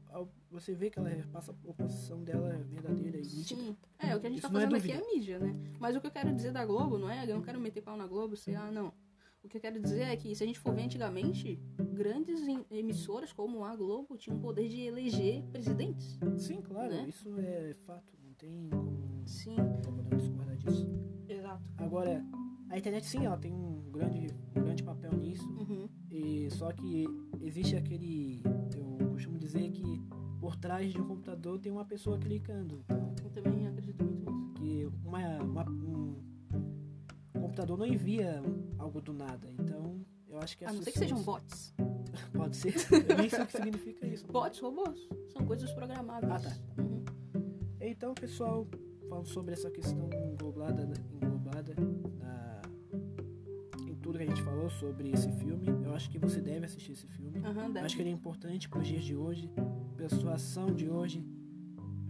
Você 0.61 0.75
vê 0.75 0.90
que 0.90 0.99
ela 0.99 1.09
repassa 1.09 1.53
a 1.68 1.73
posição 1.73 2.23
dela 2.23 2.51
verdadeira 2.68 3.18
e. 3.18 3.25
Sim. 3.25 3.77
É, 3.99 4.14
o 4.14 4.20
que 4.20 4.27
a 4.27 4.31
gente 4.31 4.38
Isso 4.40 4.49
tá 4.51 4.59
é 4.59 4.61
fazendo 4.61 4.77
aqui 4.77 4.88
dúvida. 4.88 5.05
é 5.11 5.14
mídia, 5.14 5.38
né? 5.38 5.57
Mas 5.79 5.96
o 5.96 6.01
que 6.01 6.07
eu 6.07 6.11
quero 6.11 6.35
dizer 6.35 6.53
da 6.53 6.64
Globo 6.66 6.99
não 6.99 7.09
é, 7.11 7.25
eu 7.25 7.35
não 7.37 7.42
quero 7.42 7.59
meter 7.59 7.81
pau 7.83 7.96
na 7.96 8.07
Globo, 8.07 8.37
sei, 8.37 8.55
ah, 8.55 8.70
não. 8.70 8.92
O 9.42 9.49
que 9.49 9.57
eu 9.57 9.61
quero 9.61 9.81
dizer 9.81 10.03
é 10.03 10.16
que 10.16 10.35
se 10.35 10.42
a 10.44 10.46
gente 10.46 10.59
for 10.59 10.75
ver 10.75 10.83
antigamente, 10.83 11.59
grandes 11.94 12.46
em- 12.46 12.66
emissoras 12.70 13.33
como 13.33 13.64
a 13.64 13.75
Globo 13.75 14.18
tinham 14.18 14.37
o 14.37 14.40
poder 14.40 14.68
de 14.68 14.81
eleger 14.83 15.42
presidentes. 15.51 16.18
Sim, 16.37 16.61
claro, 16.61 16.90
Né? 16.92 17.07
isso 17.09 17.35
é 17.38 17.73
fato. 17.87 18.12
Não 18.23 18.35
tem 18.35 18.68
como, 18.68 19.23
Sim, 19.27 19.57
como 19.83 20.03
não 20.03 20.18
discordar 20.18 20.57
disso. 20.59 20.87
exato. 21.27 21.62
Agora, 21.79 22.23
a 22.68 22.77
internet 22.79 23.07
sim, 23.07 23.25
ela 23.25 23.38
tem 23.38 23.51
um 23.51 23.81
grande, 23.90 24.27
um 24.55 24.61
grande 24.62 24.83
papel 24.83 25.12
nisso. 25.14 25.49
Uhum. 25.49 25.88
E 26.11 26.51
só 26.51 26.70
que 26.73 27.07
existe 27.40 27.77
aquele. 27.77 28.42
Eu 29.01 29.09
costumo 29.11 29.38
dizer 29.38 29.70
por 30.51 30.57
trás 30.57 30.93
de 30.93 31.01
um 31.01 31.07
computador 31.07 31.61
tem 31.61 31.71
uma 31.71 31.85
pessoa 31.85 32.19
clicando. 32.19 32.85
Eu 33.23 33.31
também 33.31 33.69
acredito 33.69 34.05
muito 34.05 34.29
nisso. 34.33 34.53
que 34.55 34.89
uma, 35.07 35.39
uma- 35.45 35.71
um 35.71 36.17
computador 37.41 37.79
não 37.79 37.87
envia 37.87 38.43
algo 38.77 39.01
do 39.01 39.13
nada. 39.13 39.49
Então, 39.53 40.05
eu 40.29 40.39
acho 40.39 40.59
que 40.59 40.65
A 40.65 40.73
não 40.73 40.83
ser 40.83 40.91
que 40.91 40.99
sejam 40.99 41.23
bots. 41.23 41.73
Pode 42.35 42.57
ser. 42.57 42.75
Eu 43.09 43.17
nem 43.17 43.29
sei 43.29 43.43
o 43.43 43.47
que 43.47 43.53
significa 43.53 44.07
isso. 44.09 44.27
Bots, 44.27 44.59
robôs. 44.59 45.09
São 45.33 45.47
coisas 45.47 45.71
programáveis. 45.73 46.33
Ah, 46.33 46.41
tá. 46.41 46.83
Uhum. 46.83 47.05
Então, 47.81 48.13
pessoal, 48.13 48.67
falando 49.09 49.29
sobre 49.29 49.53
essa 49.53 49.71
questão 49.71 50.11
englobada, 50.33 50.83
englobada 51.13 51.75
na, 52.19 52.61
em 53.89 53.95
tudo 53.95 54.19
que 54.19 54.25
a 54.25 54.27
gente 54.27 54.43
falou 54.43 54.69
sobre 54.69 55.11
esse 55.13 55.31
filme, 55.33 55.69
eu 55.85 55.95
acho 55.95 56.11
que 56.11 56.19
você 56.19 56.41
deve 56.41 56.67
assistir 56.67 56.91
esse 56.93 57.07
filme. 57.07 57.39
Eu 57.39 57.73
deve. 57.73 57.87
acho 57.87 57.95
que 57.95 58.03
ele 58.03 58.11
é 58.11 58.13
importante 58.13 58.69
para 58.69 58.81
os 58.81 58.87
dias 58.89 59.05
de 59.05 59.15
hoje, 59.15 59.49
pela 60.01 60.09
situação 60.09 60.67
de 60.75 60.89
hoje 60.89 61.23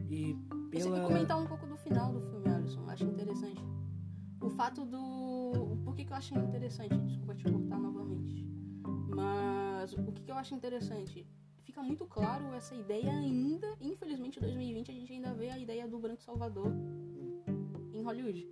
e 0.08 0.34
Você 0.34 0.70
quer 0.70 0.84
pela. 0.84 1.00
comentar 1.08 1.42
um 1.42 1.46
pouco 1.46 1.66
do 1.66 1.76
final 1.76 2.12
do 2.12 2.20
filme, 2.20 2.48
Alisson? 2.48 2.82
Eu 2.82 2.90
acho 2.90 3.04
interessante. 3.04 3.60
O 4.40 4.48
fato 4.50 4.84
do. 4.84 5.76
Por 5.84 5.96
que, 5.96 6.04
que 6.04 6.12
eu 6.12 6.16
acho 6.16 6.34
interessante? 6.38 6.96
Desculpa 6.96 7.34
te 7.34 7.50
cortar 7.50 7.80
novamente. 7.80 8.46
Mas 9.14 9.92
o 9.94 10.12
que, 10.12 10.22
que 10.22 10.30
eu 10.30 10.36
acho 10.36 10.54
interessante? 10.54 11.26
Fica 11.64 11.82
muito 11.82 12.06
claro 12.06 12.44
essa 12.54 12.74
ideia 12.76 13.10
ainda. 13.12 13.66
Infelizmente, 13.80 14.38
em 14.38 14.42
2020 14.42 14.90
a 14.90 14.94
gente 14.94 15.12
ainda 15.12 15.34
vê 15.34 15.50
a 15.50 15.58
ideia 15.58 15.88
do 15.88 15.98
Branco 15.98 16.22
Salvador 16.22 16.72
em 17.92 18.02
Hollywood. 18.02 18.48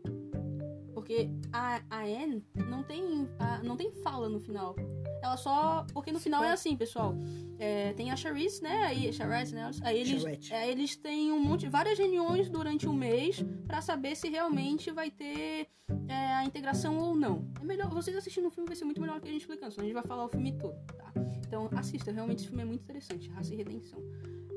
Porque 0.94 1.30
a, 1.52 1.80
a 1.90 2.00
Anne 2.02 2.44
não 2.68 2.82
tem, 2.82 3.28
a- 3.38 3.47
não 3.62 3.76
tem 3.76 3.90
fala 3.90 4.28
no 4.28 4.40
final. 4.40 4.74
Ela 5.22 5.36
só. 5.36 5.86
Porque 5.92 6.12
no 6.12 6.20
final 6.20 6.42
é 6.42 6.52
assim, 6.52 6.76
pessoal. 6.76 7.14
É, 7.58 7.92
tem 7.94 8.10
a 8.10 8.16
Charisse, 8.16 8.62
né? 8.62 8.84
Aí, 8.84 9.12
Charisse, 9.12 9.54
né? 9.54 9.70
Aí 9.82 9.98
eles, 9.98 10.50
é, 10.50 10.70
eles 10.70 10.96
têm 10.96 11.32
um 11.32 11.40
monte, 11.40 11.68
várias 11.68 11.98
reuniões 11.98 12.48
durante 12.48 12.86
o 12.86 12.92
mês 12.92 13.44
pra 13.66 13.80
saber 13.80 14.14
se 14.14 14.28
realmente 14.28 14.90
vai 14.90 15.10
ter 15.10 15.68
é, 16.08 16.14
a 16.34 16.44
integração 16.44 16.98
ou 16.98 17.14
não. 17.14 17.50
É 17.60 17.64
melhor, 17.64 17.88
vocês 17.90 18.16
assistindo 18.16 18.46
o 18.46 18.50
filme 18.50 18.68
vai 18.68 18.76
ser 18.76 18.84
muito 18.84 19.00
melhor 19.00 19.20
que 19.20 19.28
a 19.28 19.32
gente 19.32 19.42
explicando, 19.42 19.72
senão 19.72 19.84
a 19.84 19.88
gente 19.88 19.94
vai 19.94 20.04
falar 20.04 20.24
o 20.24 20.28
filme 20.28 20.52
todo, 20.52 20.76
tá? 20.96 21.12
Então 21.46 21.68
assista, 21.72 22.12
realmente 22.12 22.40
esse 22.40 22.48
filme 22.48 22.62
é 22.62 22.66
muito 22.66 22.82
interessante, 22.82 23.28
Raça 23.30 23.52
e 23.52 23.56
Redenção. 23.56 23.98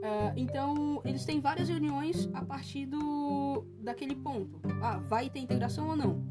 É, 0.02 0.34
então, 0.36 1.02
eles 1.06 1.24
têm 1.26 1.40
várias 1.40 1.70
reuniões 1.70 2.28
a 2.34 2.44
partir 2.44 2.88
do 2.88 3.64
daquele 3.80 4.16
ponto. 4.16 4.60
Ah, 4.82 4.98
vai 4.98 5.30
ter 5.30 5.40
integração 5.40 5.90
ou 5.90 5.96
não? 5.96 6.31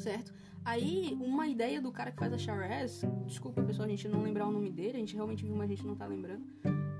Certo? 0.00 0.32
Aí, 0.64 1.16
uma 1.20 1.46
ideia 1.48 1.80
do 1.80 1.90
cara 1.90 2.10
que 2.10 2.18
faz 2.18 2.32
a 2.32 2.38
Charez, 2.38 3.02
desculpa 3.24 3.62
pessoal, 3.62 3.86
a 3.86 3.90
gente 3.90 4.06
não 4.08 4.22
lembrar 4.22 4.46
o 4.46 4.52
nome 4.52 4.70
dele, 4.70 4.96
a 4.96 5.00
gente 5.00 5.14
realmente 5.14 5.42
viu, 5.44 5.56
mas 5.56 5.70
a 5.70 5.74
gente 5.74 5.86
não 5.86 5.96
tá 5.96 6.06
lembrando. 6.06 6.44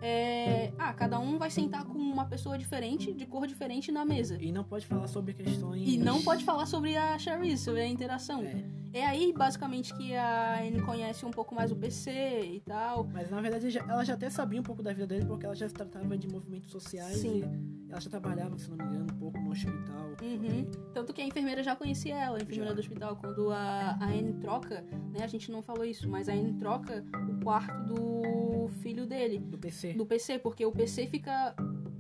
É, 0.02 0.72
ah, 0.78 0.94
cada 0.94 1.18
um 1.18 1.36
vai 1.36 1.50
sentar 1.50 1.84
com 1.84 1.98
uma 1.98 2.24
pessoa 2.24 2.56
diferente, 2.56 3.12
de 3.12 3.26
cor 3.26 3.46
diferente 3.46 3.92
na 3.92 4.02
mesa. 4.04 4.38
E 4.40 4.50
não 4.50 4.64
pode 4.64 4.86
falar 4.86 5.06
sobre 5.08 5.34
questões. 5.34 5.86
E 5.86 5.98
não 5.98 6.22
pode 6.22 6.42
falar 6.42 6.64
sobre 6.64 6.96
a 6.96 7.18
Charisse, 7.18 7.64
sobre 7.64 7.82
a 7.82 7.86
interação. 7.86 8.42
É, 8.42 8.64
É 8.94 9.06
aí, 9.06 9.32
basicamente, 9.32 9.94
que 9.94 10.14
a 10.16 10.58
Anne 10.62 10.80
conhece 10.80 11.26
um 11.26 11.30
pouco 11.30 11.54
mais 11.54 11.70
o 11.70 11.76
PC 11.76 12.10
e 12.54 12.60
tal. 12.60 13.04
mas 13.04 13.30
na 13.30 13.40
verdade 13.42 13.78
ela 13.78 14.04
já 14.04 14.14
até 14.14 14.30
sabia 14.30 14.58
um 14.58 14.64
pouco 14.64 14.82
da 14.82 14.92
vida 14.92 15.06
dele 15.06 15.26
porque 15.26 15.44
ela 15.44 15.54
já 15.54 15.68
se 15.68 15.74
tratava 15.74 16.16
de 16.16 16.26
movimentos 16.28 16.70
sociais 16.70 17.18
Sim. 17.18 17.42
e 17.86 17.90
ela 17.90 18.00
já 18.00 18.08
trabalhava, 18.08 18.58
se 18.58 18.70
não 18.70 18.76
me 18.78 18.84
engano, 18.84 19.06
um 19.12 19.18
pouco 19.18 19.38
no 19.38 19.50
hospital. 19.50 19.89
Uhum. 20.22 20.70
Tanto 20.92 21.12
que 21.12 21.20
a 21.20 21.24
enfermeira 21.26 21.62
já 21.62 21.74
conhecia 21.74 22.14
ela, 22.16 22.38
a 22.38 22.42
enfermeira 22.42 22.70
Já. 22.70 22.74
do 22.74 22.80
hospital. 22.80 23.16
Quando 23.16 23.50
a, 23.50 23.96
a 24.00 24.04
Anne 24.06 24.34
troca, 24.34 24.84
né? 25.12 25.22
A 25.22 25.26
gente 25.26 25.50
não 25.50 25.62
falou 25.62 25.84
isso, 25.84 26.08
mas 26.08 26.28
a 26.28 26.32
Anne 26.32 26.54
troca 26.54 27.04
o 27.28 27.42
quarto 27.42 27.84
do 27.84 28.68
filho 28.80 29.06
dele, 29.06 29.38
Do 29.38 29.58
PC. 29.58 29.94
do 29.94 30.06
PC, 30.06 30.38
porque 30.38 30.64
o 30.64 30.72
PC 30.72 31.06
fica. 31.06 31.54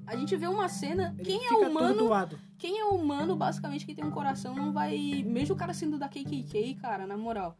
A 0.06 0.16
gente 0.16 0.36
vê 0.36 0.46
uma 0.46 0.68
cena. 0.68 1.14
Ele 1.18 1.24
quem 1.24 1.46
é 1.46 1.52
humano, 1.52 2.38
quem 2.58 2.78
é 2.80 2.84
humano, 2.84 3.36
basicamente, 3.36 3.86
que 3.86 3.94
tem 3.94 4.04
um 4.04 4.10
coração, 4.10 4.54
não 4.54 4.72
vai. 4.72 5.22
Mesmo 5.24 5.54
o 5.54 5.58
cara 5.58 5.72
sendo 5.72 5.98
da 5.98 6.08
KKK, 6.08 6.74
cara, 6.80 7.06
na 7.06 7.16
moral. 7.16 7.56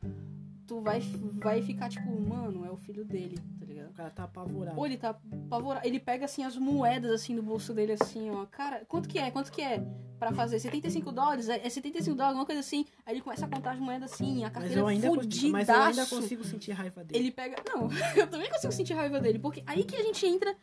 Tu 0.70 0.78
vai, 0.78 1.00
vai 1.00 1.61
ficar 1.61 1.88
tipo, 1.88 2.09
mano, 2.20 2.64
é 2.64 2.70
o 2.70 2.76
filho 2.76 3.04
dele, 3.04 3.37
tá 3.59 3.66
ligado? 3.66 3.90
O 3.90 3.92
cara 3.92 4.09
tá 4.09 4.22
apavorado. 4.22 4.78
Ou 4.78 4.87
ele 4.87 4.96
tá 4.96 5.11
apavorado. 5.11 5.85
Ele 5.85 5.98
pega 5.98 6.26
assim 6.26 6.44
as 6.44 6.56
moedas 6.56 7.11
assim 7.11 7.35
do 7.35 7.42
bolso 7.42 7.74
dele, 7.74 7.94
assim, 8.00 8.30
ó. 8.30 8.46
Cara, 8.46 8.85
quanto 8.87 9.09
que 9.09 9.18
é? 9.18 9.33
Quanto 9.33 9.50
que 9.50 9.61
é? 9.61 9.85
Pra 10.16 10.30
fazer 10.30 10.61
75 10.61 11.11
dólares? 11.11 11.48
É 11.48 11.66
é 11.66 11.68
75 11.68 12.16
dólares, 12.16 12.28
alguma 12.28 12.46
coisa 12.46 12.61
assim. 12.61 12.87
Aí 13.04 13.14
ele 13.14 13.20
começa 13.20 13.46
a 13.46 13.48
contar 13.48 13.72
as 13.72 13.80
moedas 13.80 14.12
assim, 14.12 14.44
a 14.44 14.46
mas, 14.46 14.52
carteira 14.52 14.80
eu 14.80 14.87
ainda 14.87 15.09
fudidaço. 15.09 15.50
mas 15.50 15.68
eu 15.68 15.74
ainda 15.74 16.06
consigo 16.06 16.44
sentir 16.44 16.70
raiva 16.70 17.02
dele. 17.02 17.18
Ele 17.18 17.33
pega. 17.33 17.56
Não, 17.68 17.88
eu 18.16 18.28
também 18.28 18.48
consigo 18.48 18.72
sentir 18.72 18.94
raiva 18.94 19.18
dele. 19.18 19.40
Porque 19.40 19.64
aí 19.66 19.83
que 19.83 19.96
a 19.96 20.02
gente 20.04 20.24
entra 20.24 20.54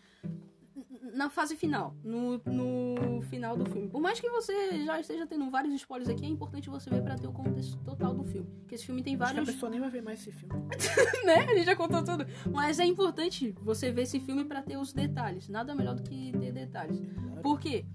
na 1.13 1.29
fase 1.29 1.55
final. 1.55 1.95
No, 2.03 2.41
no 2.45 3.21
final 3.21 3.55
do 3.57 3.65
filme. 3.69 3.89
Por 3.89 4.01
mais 4.01 4.19
que 4.19 4.29
você 4.29 4.83
já 4.85 4.99
esteja 4.99 5.25
tendo 5.25 5.49
vários 5.49 5.73
spoilers 5.75 6.09
aqui, 6.09 6.25
é 6.25 6.29
importante 6.29 6.69
você 6.69 6.89
ver 6.89 7.01
pra 7.03 7.15
ter 7.15 7.27
o 7.27 7.31
contexto 7.31 7.77
total 7.83 8.13
do 8.13 8.23
filme. 8.23 8.47
Porque 8.59 8.75
esse 8.75 8.85
filme 8.85 9.01
tem 9.01 9.15
Acho 9.15 9.19
que 9.19 9.23
a 9.23 9.33
vários 9.33 9.53
pessoa 9.53 9.69
nem 9.69 9.79
vai 9.79 9.89
ver 9.89 10.01
mais 10.01 10.19
esse 10.19 10.31
filme. 10.31 10.53
né? 11.25 11.35
A 11.39 11.55
gente 11.55 11.65
já 11.65 11.75
contou 11.75 12.03
tudo. 12.03 12.25
Mas 12.51 12.79
é 12.79 12.85
importante 12.85 13.55
você 13.61 13.91
ver 13.91 14.03
esse 14.03 14.19
filme 14.19 14.45
pra 14.45 14.61
ter 14.61 14.77
os 14.77 14.93
detalhes. 14.93 15.49
Nada 15.49 15.75
melhor 15.75 15.95
do 15.95 16.03
que 16.03 16.31
ter 16.31 16.51
detalhes. 16.51 16.99
Claro. 16.99 17.41
Por 17.41 17.59
quê? 17.59 17.85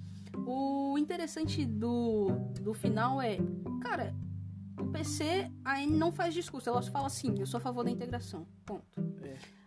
O 0.47 0.97
interessante 0.99 1.65
do, 1.65 2.29
do 2.61 2.73
final 2.73 3.21
é, 3.21 3.39
cara, 3.83 4.15
o 4.79 4.87
PC 4.87 5.51
ainda 5.65 5.97
não 5.97 6.11
faz 6.11 6.35
discurso, 6.35 6.69
ela 6.69 6.83
só 6.83 6.91
fala 6.91 7.07
assim, 7.07 7.39
eu 7.39 7.47
sou 7.47 7.59
a 7.59 7.61
favor 7.61 7.85
da 7.85 7.91
integração. 7.91 8.47
Ponto. 8.65 9.12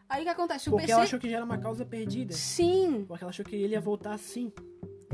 Aí 0.08 0.22
o 0.22 0.24
que 0.26 0.30
acontece? 0.30 0.70
O 0.70 0.72
Porque 0.72 0.84
PC. 0.84 0.94
ela 0.94 1.04
achou 1.04 1.20
que 1.20 1.30
já 1.30 1.38
era 1.38 1.46
uma 1.46 1.58
causa 1.58 1.86
perdida. 1.86 2.34
Sim! 2.34 3.06
Porque 3.08 3.24
ela 3.24 3.30
achou 3.32 3.44
que 3.46 3.56
ele 3.56 3.74
ia 3.74 3.82
voltar 3.82 4.14
assim. 4.14 4.52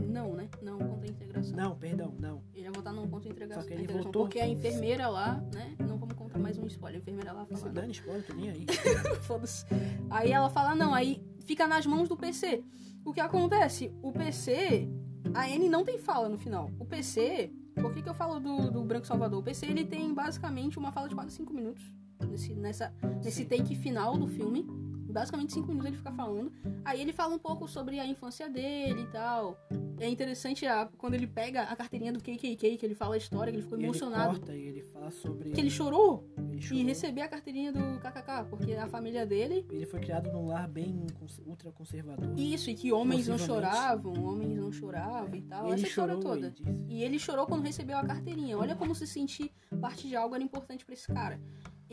Não, 0.08 0.34
né? 0.36 0.50
Não 0.62 0.78
contra 0.78 1.08
a 1.08 1.10
integração. 1.12 1.56
Não, 1.56 1.76
perdão, 1.78 2.14
não. 2.20 2.42
Ele 2.54 2.66
ia 2.66 2.72
votar 2.72 2.94
não 2.94 3.08
contra 3.08 3.30
a 3.30 3.32
integração. 3.32 3.62
Só 3.62 3.68
que 3.68 3.74
ele 3.74 3.84
integração, 3.84 4.12
votou- 4.12 4.24
Porque 4.24 4.40
a 4.40 4.48
enfermeira 4.48 5.08
lá, 5.08 5.42
né? 5.54 5.76
Não 5.80 5.98
vamos 5.98 6.16
contar 6.16 6.40
mais 6.40 6.58
um 6.58 6.66
spoiler. 6.68 7.00
A 7.00 7.02
enfermeira 7.02 7.32
lá 7.32 7.46
Se 7.46 7.56
fala. 7.56 7.72
dane 7.74 7.92
spoiler, 7.92 8.26
tô 8.26 8.34
nem 8.34 8.50
aí. 8.50 8.66
Foda-se. 9.22 9.66
Aí 10.10 10.32
ela 10.32 10.50
fala, 10.50 10.76
não, 10.76 10.94
aí 10.94 11.24
fica 11.46 11.68
nas 11.68 11.86
mãos 11.86 12.10
do 12.10 12.18
PC. 12.18 12.64
O 13.06 13.14
que 13.14 13.20
acontece? 13.22 13.92
O 14.02 14.12
PC, 14.12 14.90
a 15.34 15.50
N 15.50 15.70
não 15.70 15.84
tem 15.86 15.98
fala 15.98 16.28
no 16.28 16.38
final. 16.38 16.70
O 16.80 16.86
PC, 16.86 17.52
por 17.76 17.94
que, 17.94 18.02
que 18.02 18.10
eu 18.10 18.14
falo 18.14 18.40
do, 18.40 18.70
do 18.72 18.84
Branco 18.84 19.08
Salvador? 19.08 19.40
O 19.40 19.44
PC, 19.44 19.66
ele 19.68 19.86
tem 19.86 20.14
basicamente 20.14 20.78
uma 20.78 20.92
fala 20.92 21.08
de 21.08 21.16
quase 21.16 21.32
5 21.32 21.54
minutos. 21.54 21.84
Nesse, 22.30 22.54
nessa, 22.54 22.94
nesse 23.24 23.44
Sim. 23.44 23.46
take 23.46 23.76
final 23.76 24.16
do 24.18 24.28
filme. 24.28 24.68
Basicamente 25.12 25.54
5 25.54 25.68
minutos 25.68 25.88
ele 25.88 25.98
fica 25.98 26.12
falando. 26.12 26.52
Aí 26.86 27.02
ele 27.02 27.14
fala 27.14 27.36
um 27.36 27.40
pouco 27.40 27.68
sobre 27.68 28.00
a 28.00 28.06
infância 28.06 28.50
dele 28.50 29.02
e 29.02 29.08
tal. 29.08 29.58
É 30.00 30.10
interessante 30.10 30.66
a- 30.66 30.90
quando 30.98 31.14
ele 31.14 31.28
pega 31.28 31.64
a 31.64 31.76
carteirinha 31.76 32.12
do 32.12 32.20
KKK, 32.20 32.78
que 32.78 32.86
ele 32.86 32.96
fala 32.96 33.16
a 33.16 33.18
história, 33.18 33.52
que 33.52 33.58
ele 33.58 33.64
ficou 33.64 33.78
E 33.78 33.82
ele 33.82 33.88
emocionado. 33.88 34.40
corta 34.40 34.56
e 34.56 34.62
ele 34.68 34.82
fala 34.82 35.12
sobre. 35.12 35.52
Que 35.52 35.60
ele 35.62 35.70
chorou 35.70 36.28
ele 36.50 36.62
chorou. 36.62 36.84
receber 36.86 37.22
a 37.22 37.28
carteirinha 37.28 37.72
do 37.72 38.00
KKK, 38.00 38.46
porque 38.50 38.74
a 38.74 38.88
família 38.88 39.26
dele 39.26 39.66
Ele 39.70 39.86
foi 39.86 40.00
criado 40.00 40.32
num 40.32 40.48
lar 40.48 40.68
bem 40.68 41.06
cons- 41.20 41.42
ultraconservador. 41.46 42.34
Isso, 42.38 42.70
e 42.70 42.74
que 42.76 42.92
homens 42.92 43.28
não 43.28 43.38
choravam, 43.38 44.14
homens 44.24 44.58
não 44.58 44.72
choravam 44.72 45.36
e 45.36 45.42
tal. 45.42 45.66
ele 45.66 45.76
essa 45.76 45.88
história 45.88 46.18
toda. 46.18 46.54
e. 46.90 46.96
E 46.96 47.04
ele 47.04 47.20
chorou 47.20 47.46
quando 47.46 47.64
recebeu 47.64 47.98
a 47.98 48.04
carteirinha. 48.04 48.58
Olha 48.58 48.76
como 48.76 48.94
se 48.96 49.06
sentir 49.06 49.52
parte 49.80 50.08
de 50.08 50.16
algo 50.16 50.34
era 50.36 50.44
importante 50.44 50.84
pra 50.86 50.94
esse 50.94 51.08
cara. 51.08 51.40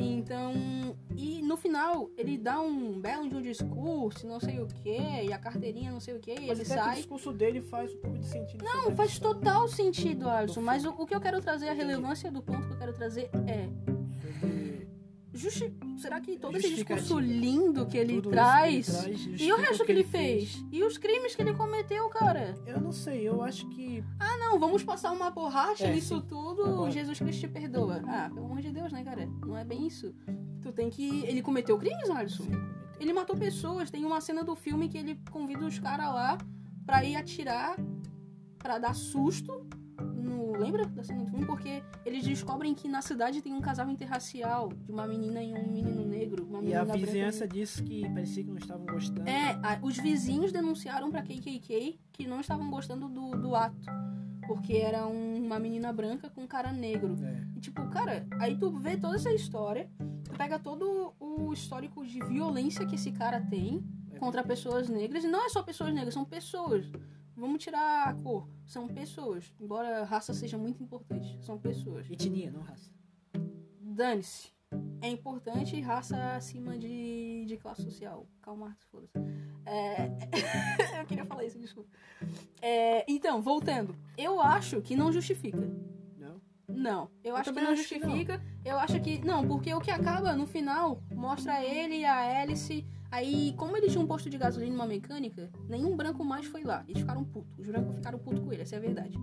Então, 0.01 0.97
e 1.17 1.43
no 1.43 1.57
final, 1.57 2.09
ele 2.17 2.39
dá 2.39 2.61
um 2.61 3.01
belo 3.01 3.29
de 3.29 3.35
um 3.35 3.43
discurso, 3.43 4.29
não 4.29 4.39
sei 4.39 4.61
o 4.61 4.67
que, 4.69 4.97
e 4.97 5.33
a 5.33 5.39
carteirinha 5.39 5.91
não 5.91 5.99
sei 5.99 6.15
o 6.15 6.21
que, 6.21 6.31
e 6.31 6.47
Mas 6.47 6.61
ele 6.61 6.63
até 6.63 6.75
que 6.75 6.81
o 6.81 6.85
sai. 6.85 6.95
discurso 6.97 7.33
dele 7.33 7.61
faz 7.61 7.93
um 7.93 7.99
pouco 7.99 8.19
de 8.19 8.27
sentido. 8.27 8.65
Não, 8.65 8.95
faz 8.95 9.19
total 9.19 9.67
sentido, 9.67 10.29
Alisson. 10.29 10.61
Mas 10.61 10.85
o, 10.85 10.91
o 10.91 11.05
que 11.05 11.15
eu 11.15 11.21
quero 11.21 11.41
trazer, 11.41 11.69
a 11.69 11.73
relevância 11.73 12.31
do 12.31 12.41
ponto 12.41 12.69
que 12.69 12.75
eu 12.75 12.79
quero 12.79 12.93
trazer 12.93 13.29
é. 13.49 13.69
Justi 15.39 15.73
será 15.97 16.21
que 16.21 16.37
todo 16.39 16.57
esse 16.57 16.75
discurso 16.75 17.19
lindo 17.19 17.87
que 17.87 17.97
ele 17.97 18.15
tudo 18.15 18.31
traz. 18.31 18.87
que 19.03 19.09
ele 19.11 19.17
traz, 19.25 19.41
E 19.41 19.53
o 19.53 19.57
resto 19.57 19.85
que 19.85 19.93
ele 19.93 20.05
fez? 20.05 20.65
E 20.73 20.83
os 20.83 20.99
crimes 20.99 21.35
que 21.37 21.43
ele 21.43 21.55
cometeu, 21.55 22.09
cara? 22.09 22.55
Eu 22.67 22.81
não 22.81 22.93
sei, 22.93 23.27
eu 23.29 23.43
acho 23.43 23.69
que. 23.69 24.03
Ah, 24.19 24.37
não, 24.39 24.59
vamos 24.59 24.83
passar 24.83 25.13
uma 25.13 25.31
borracha 25.31 25.85
É, 25.85 25.93
nisso 25.95 26.17
sim. 26.17 26.27
tudo, 26.29 26.63
Concordo. 26.65 26.91
Jesus 26.93 27.19
Cristo 27.19 27.41
te 27.41 27.49
perdoa. 27.49 28.03
Ah, 28.07 28.31
pelo 28.33 28.47
amor 28.47 28.61
de 28.61 28.73
Deus, 28.73 28.93
né, 28.93 29.05
cara? 29.05 29.27
Não 29.47 29.57
é 29.57 29.65
bem 29.65 29.87
isso. 29.87 30.15
Tu 30.61 30.73
tem 30.73 30.91
que. 30.91 31.25
Ele 31.25 31.41
cometeu 31.41 31.79
crimes, 31.79 32.11
Alisson. 32.11 32.45
Ele 32.99 33.13
matou 33.13 33.37
pessoas. 33.37 33.91
Tem 33.91 34.05
uma 34.05 34.21
cena 34.21 34.43
do 34.43 34.57
filme 34.57 34.89
que 34.89 34.99
ele 34.99 35.21
convida 35.31 35.65
os 35.65 35.79
caras 35.79 36.07
lá 36.13 36.37
pra 36.85 37.05
ir 37.05 37.15
atirar, 37.17 37.77
pra 38.59 38.79
dar 38.79 38.95
susto. 38.95 39.67
No... 40.29 40.53
Lembra 40.59 40.87
da 40.87 41.03
cena 41.03 41.25
do 41.25 41.31
filme? 41.31 41.47
Porque 41.47 41.83
eles 42.05 42.23
descobrem 42.25 42.75
que 42.75 42.89
na 42.89 43.01
cidade 43.03 43.41
tem 43.43 43.53
um 43.53 43.61
casal 43.61 43.89
interracial 43.89 44.69
de 44.69 44.91
uma 44.93 45.07
menina 45.07 45.43
e 45.43 45.53
um 45.55 45.73
menino 45.73 46.05
negro. 46.05 46.45
Uma 46.47 46.59
E 46.59 46.63
menina 46.63 46.93
a 46.93 46.97
e 46.97 47.01
vizinhança 47.01 47.47
disse 47.49 47.83
que 47.83 48.03
parecia 48.11 48.43
que 48.45 48.51
não 48.51 48.59
estavam 48.59 48.87
gostando. 48.87 49.29
é, 49.29 49.53
a- 49.63 49.79
os 49.83 49.97
vizinhos 49.97 50.53
denunciaram 50.53 51.11
pra 51.11 51.23
KKK 51.23 51.99
que 52.13 52.27
não 52.27 52.41
estavam 52.41 52.71
gostando 52.71 53.09
do, 53.09 53.31
do 53.33 53.55
ato. 53.55 53.87
Porque 54.47 54.75
era 54.75 55.07
um- 55.07 55.45
uma 55.45 55.59
menina 55.59 55.93
branca 55.93 56.31
com 56.31 56.43
um 56.43 56.47
cara 56.47 56.73
negro. 56.73 57.17
É. 57.23 57.43
E 57.57 57.61
tipo, 57.61 57.87
cara, 57.89 58.27
aí 58.41 58.57
tu 58.57 58.71
vê 58.71 58.97
toda 58.97 59.17
essa 59.17 59.31
história, 59.33 59.91
tu 60.25 60.31
pega 60.37 60.59
todo 60.59 61.13
o 61.21 61.53
histórico 61.53 62.05
de 62.07 62.19
violência 62.25 62.87
que 62.87 62.95
esse 62.95 63.13
cara 63.13 63.41
tem, 63.41 63.85
contra 64.19 64.43
pessoas 64.43 64.89
negras. 64.89 65.23
E 65.23 65.29
não 65.29 65.45
é 65.45 65.49
só 65.51 65.63
pessoas 65.63 65.93
negras, 65.95 66.15
são 66.15 66.25
pessoas. 66.25 66.87
Vamos 67.39 67.63
tirar 67.63 68.09
a 68.09 68.15
cor. 68.15 68.49
São 68.67 68.89
pessoas. 68.89 69.55
Embora 69.61 70.03
raça 70.05 70.35
seja 70.35 70.59
muito 70.59 70.83
importante. 70.83 71.39
São 71.41 71.57
pessoas. 71.57 72.11
Etnia, 72.11 72.51
não 72.51 72.63
raça. 72.63 72.91
Dane-se. 73.81 74.53
É 75.01 75.09
importante 75.09 75.81
raça 75.81 76.35
acima 76.35 76.77
de, 76.77 77.45
de 77.47 77.57
classe 77.57 77.83
social. 77.83 78.27
Calma, 78.43 78.67
Marcos, 78.67 78.85
foda-se. 78.87 79.13
É... 79.65 80.11
eu 81.01 81.07
queria 81.07 81.25
falar 81.25 81.45
isso, 81.45 81.59
desculpa. 81.59 81.89
É, 82.61 83.05
Então, 83.09 83.41
voltando. 83.41 83.95
Eu 84.17 84.41
acho 84.41 84.83
que 84.83 84.97
não 84.97 85.13
justifica. 85.13 85.59
Não? 86.17 86.41
Não, 86.67 87.11
eu, 87.23 87.37
acho 87.37 87.53
que 87.53 87.61
não 87.61 87.71
acho 87.71 87.89
que 87.89 87.99
não. 87.99 88.11
justifica. 88.11 88.43
Eu 88.65 88.79
acho 88.79 89.01
que. 89.01 89.25
Não, 89.25 89.47
porque 89.47 89.73
o 89.73 89.81
que 89.81 89.91
acaba 89.91 90.35
no 90.35 90.47
final 90.47 91.01
mostra 91.15 91.65
ele 91.65 91.99
e 91.99 92.05
a 92.05 92.43
Alice. 92.43 92.85
Aí, 93.11 93.55
como 93.57 93.77
ele 93.77 93.89
tinha 93.89 94.03
um 94.03 94.07
posto 94.07 94.29
de 94.29 94.37
gasolina 94.37 94.73
e 94.73 94.75
uma 94.75 94.87
mecânica, 94.87 95.51
nenhum 95.69 95.97
branco 95.97 96.25
mais 96.25 96.47
foi 96.47 96.63
lá. 96.63 96.85
Eles 96.87 97.01
ficaram 97.01 97.25
putos. 97.25 97.59
Os 97.59 97.67
brancos 97.67 97.95
ficaram 97.95 98.19
putos 98.19 98.41
com 98.41 98.53
ele, 98.53 98.63
essa 98.63 98.77
é 98.77 98.79
a 98.79 98.81
verdade. 98.81 99.19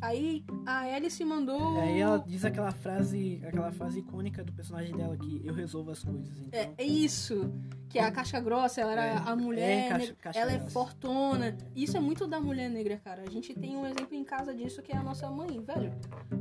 Aí 0.00 0.44
a 0.66 0.80
Alice 0.96 1.22
mandou. 1.24 1.78
Aí 1.78 2.00
ela 2.00 2.18
diz 2.26 2.44
aquela 2.44 2.70
frase, 2.72 3.40
aquela 3.46 3.70
frase 3.70 3.98
icônica 4.00 4.42
do 4.42 4.52
personagem 4.52 4.96
dela 4.96 5.16
que 5.16 5.40
eu 5.44 5.52
resolvo 5.52 5.90
as 5.90 6.02
coisas. 6.02 6.28
Então, 6.40 6.58
É, 6.60 6.72
é 6.78 6.84
isso. 6.84 7.52
Que 7.88 7.98
a 7.98 8.10
casca 8.10 8.40
grossa, 8.40 8.80
ela 8.80 8.92
era 8.92 9.04
É, 9.04 9.16
a 9.16 9.34
mulher. 9.36 9.68
é 9.68 9.98
negra, 9.98 10.14
casca 10.20 10.40
ela 10.40 10.52
é 10.52 10.56
grossa. 10.58 10.70
fortona. 10.70 11.58
Isso 11.74 11.96
é 11.96 12.00
muito 12.00 12.26
da 12.26 12.40
mulher 12.40 12.70
negra, 12.70 12.96
cara. 12.98 13.22
A 13.26 13.30
gente 13.30 13.52
tem 13.52 13.76
um 13.76 13.84
exemplo 13.84 14.14
em 14.14 14.22
casa 14.24 14.54
disso 14.54 14.80
que 14.80 14.92
é 14.92 14.96
a 14.96 15.02
nossa 15.02 15.28
mãe, 15.28 15.60
velho. 15.60 15.92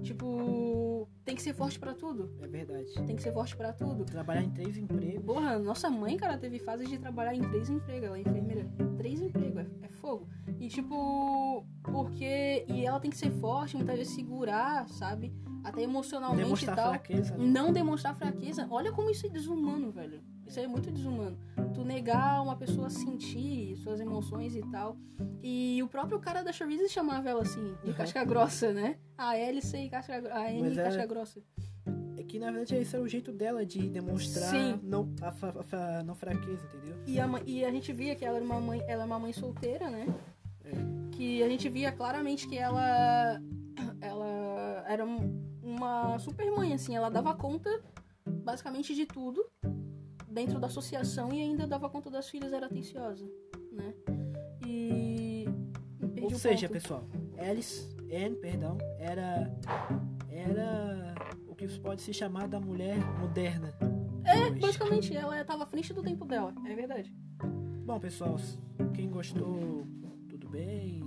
Tipo, 0.04 1.08
tem 1.26 1.36
que 1.36 1.42
ser 1.42 1.54
forte 1.54 1.80
pra 1.80 1.94
tudo. 1.94 2.30
é 2.42 2.48
verdade. 2.48 2.94
Tem 3.06 3.16
que 3.16 3.22
ser 3.24 3.34
forte 3.34 3.58
pra 3.58 3.74
tudo. 3.74 4.06
Trabalhar 4.06 4.44
em 4.44 4.52
três 4.52 4.78
empregos. 4.78 5.24
Porra, 5.26 5.58
nossa 5.60 5.90
mãe, 5.90 6.16
cara, 6.18 6.38
teve 6.38 6.60
fases 6.60 6.88
de 6.88 6.98
trabalhar 6.98 7.34
em 7.36 7.42
três 7.42 7.70
empregos. 7.70 8.08
Ela 8.08 8.18
é 8.18 8.22
enfermeira. 8.22 8.68
Três 9.00 9.22
empregos, 9.22 9.58
é, 9.62 9.68
é 9.86 9.88
fogo. 9.90 10.28
E 10.60 10.68
tipo, 10.68 11.66
porque. 11.84 12.66
E 12.68 12.86
ela 12.86 13.00
tem 13.00 13.10
que 13.10 13.18
ser 13.18 13.32
forte, 13.32 13.76
muitas 13.78 13.98
vezes 13.98 14.14
segurar, 14.14 14.88
sabe? 14.90 15.34
Até 15.64 15.82
emocionalmente 15.84 16.44
Demonstrar 16.44 16.74
e 16.74 16.76
tal. 16.82 16.90
fraqueza. 16.90 17.38
né? 17.38 17.46
Não 17.46 17.72
demonstrar 17.74 18.16
fraqueza. 18.16 18.68
Olha 18.70 18.92
como 18.92 19.10
isso 19.10 19.26
é 19.26 19.30
desumano, 19.30 19.92
velho. 19.92 20.22
Isso 20.46 20.60
é 20.60 20.68
muito 20.68 20.90
desumano. 20.92 21.38
Tu 21.74 21.84
negar 21.84 22.42
uma 22.42 22.56
pessoa 22.58 22.90
sentir 22.90 23.76
suas 23.78 24.00
emoções 24.02 24.56
e 24.56 24.62
tal. 24.72 24.98
E 25.44 25.82
o 25.84 25.88
próprio 25.88 26.20
cara 26.20 26.44
da 26.44 26.52
Charlize 26.52 26.90
chamava 26.90 27.30
ela 27.30 27.44
assim, 27.44 27.76
de 27.84 27.92
Uhum. 27.92 27.96
casca 27.96 28.24
grossa, 28.26 28.74
né? 28.74 28.98
A 29.18 29.30
Alice 29.30 29.76
e 29.78 29.90
casca, 29.90 30.14
a 30.34 30.48
Anne 30.48 30.62
Mas 30.62 30.76
e 30.76 30.80
é- 30.80 30.84
casca 30.84 31.06
grossa. 31.06 31.42
Que 32.30 32.38
na 32.40 32.52
verdade 32.52 32.76
esse 32.76 32.96
era 32.96 33.04
o 33.04 33.08
jeito 33.08 33.32
dela 33.32 33.66
de 33.66 33.90
demonstrar 33.90 34.52
Sim. 34.52 34.80
não, 34.84 35.12
a, 35.22 35.30
a 35.30 35.64
fa- 35.64 36.04
não 36.06 36.14
fraqueza, 36.16 36.64
entendeu? 36.68 36.96
E 37.08 37.20
a, 37.20 37.28
e 37.46 37.66
a 37.66 37.72
gente 37.72 37.92
via 37.92 38.16
que 38.16 38.24
ela 38.24 38.36
era 38.38 38.46
uma 38.46 38.62
mãe, 38.62 38.82
ela 38.88 39.02
é 39.04 39.06
uma 39.06 39.18
mãe 39.20 39.34
solteira, 39.34 39.90
né? 39.90 40.06
É. 40.64 40.72
Que 41.12 41.42
a 41.44 41.50
gente 41.50 41.68
via 41.68 41.92
claramente 41.92 42.48
que 42.48 42.58
ela 42.58 43.42
ela 44.00 44.86
era 44.88 45.04
um- 45.06 45.44
uma 45.64 46.18
super 46.20 46.50
mãe 46.52 46.74
assim, 46.74 46.96
ela 46.96 47.10
dava 47.10 47.34
conta 47.34 47.70
basicamente 48.26 48.94
de 48.94 49.06
tudo 49.08 49.44
dentro 50.28 50.60
da 50.60 50.68
associação 50.68 51.34
e 51.34 51.42
ainda 51.42 51.66
dava 51.66 51.90
conta 51.90 52.10
das 52.12 52.30
filhas, 52.30 52.54
era 52.54 52.68
atenciosa, 52.68 53.26
né? 53.72 53.94
E 54.66 55.46
Ou 56.22 56.30
seja, 56.30 56.68
ponto. 56.68 56.74
pessoal, 56.80 57.04
Alice, 57.40 57.90
Anne, 58.14 58.36
perdão, 58.36 58.78
era 59.00 59.52
era 60.30 61.16
que 61.68 61.80
pode 61.80 62.02
se 62.02 62.14
chamar 62.14 62.48
da 62.48 62.60
mulher 62.60 62.98
moderna. 63.20 63.74
É, 64.24 64.50
basicamente 64.52 65.16
ela 65.16 65.42
estava 65.42 65.64
à 65.64 65.66
frente 65.66 65.94
do 65.94 66.02
tempo 66.02 66.26
dela, 66.26 66.54
é 66.66 66.76
verdade. 66.76 67.14
Bom, 67.86 68.00
pessoal, 68.00 68.38
quem 68.94 69.10
gostou, 69.10 69.86
tudo 70.30 70.48
bem. 70.48 71.04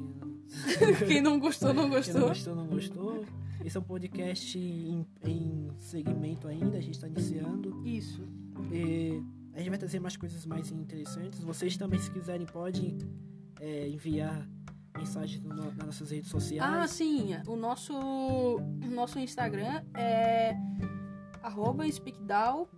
Quem 1.08 1.22
não 1.22 1.40
gostou 1.40 1.72
não 1.72 1.84
Quem 1.84 1.90
não 1.90 1.96
gostou. 1.96 2.28
gostou, 2.28 2.54
não 2.54 2.66
gostou. 2.66 3.24
Esse 3.64 3.74
é 3.78 3.80
um 3.80 3.82
podcast 3.82 4.58
em, 4.58 5.06
em 5.24 5.68
segmento 5.78 6.46
ainda, 6.46 6.76
a 6.76 6.80
gente 6.80 6.94
está 6.94 7.08
iniciando. 7.08 7.80
Isso. 7.86 8.22
E 8.70 9.22
a 9.54 9.60
gente 9.60 9.70
vai 9.70 9.78
trazer 9.78 9.98
mais 9.98 10.14
coisas 10.14 10.44
mais 10.44 10.70
interessantes. 10.70 11.42
Vocês 11.42 11.78
também, 11.78 11.98
se 11.98 12.10
quiserem, 12.10 12.46
podem 12.46 12.98
é, 13.60 13.88
enviar 13.88 14.46
mensagens 14.96 15.42
no- 15.42 15.54
nas 15.54 15.76
nossas 15.76 16.10
redes 16.10 16.28
Ah, 16.28 16.32
sociais. 16.40 16.90
sim. 16.90 17.30
O 17.46 17.56
nosso, 17.56 17.92
o 17.94 18.90
nosso 18.90 19.18
Instagram 19.18 19.82
é 19.94 20.54
arroba 21.42 21.90
speakdown 21.90 22.68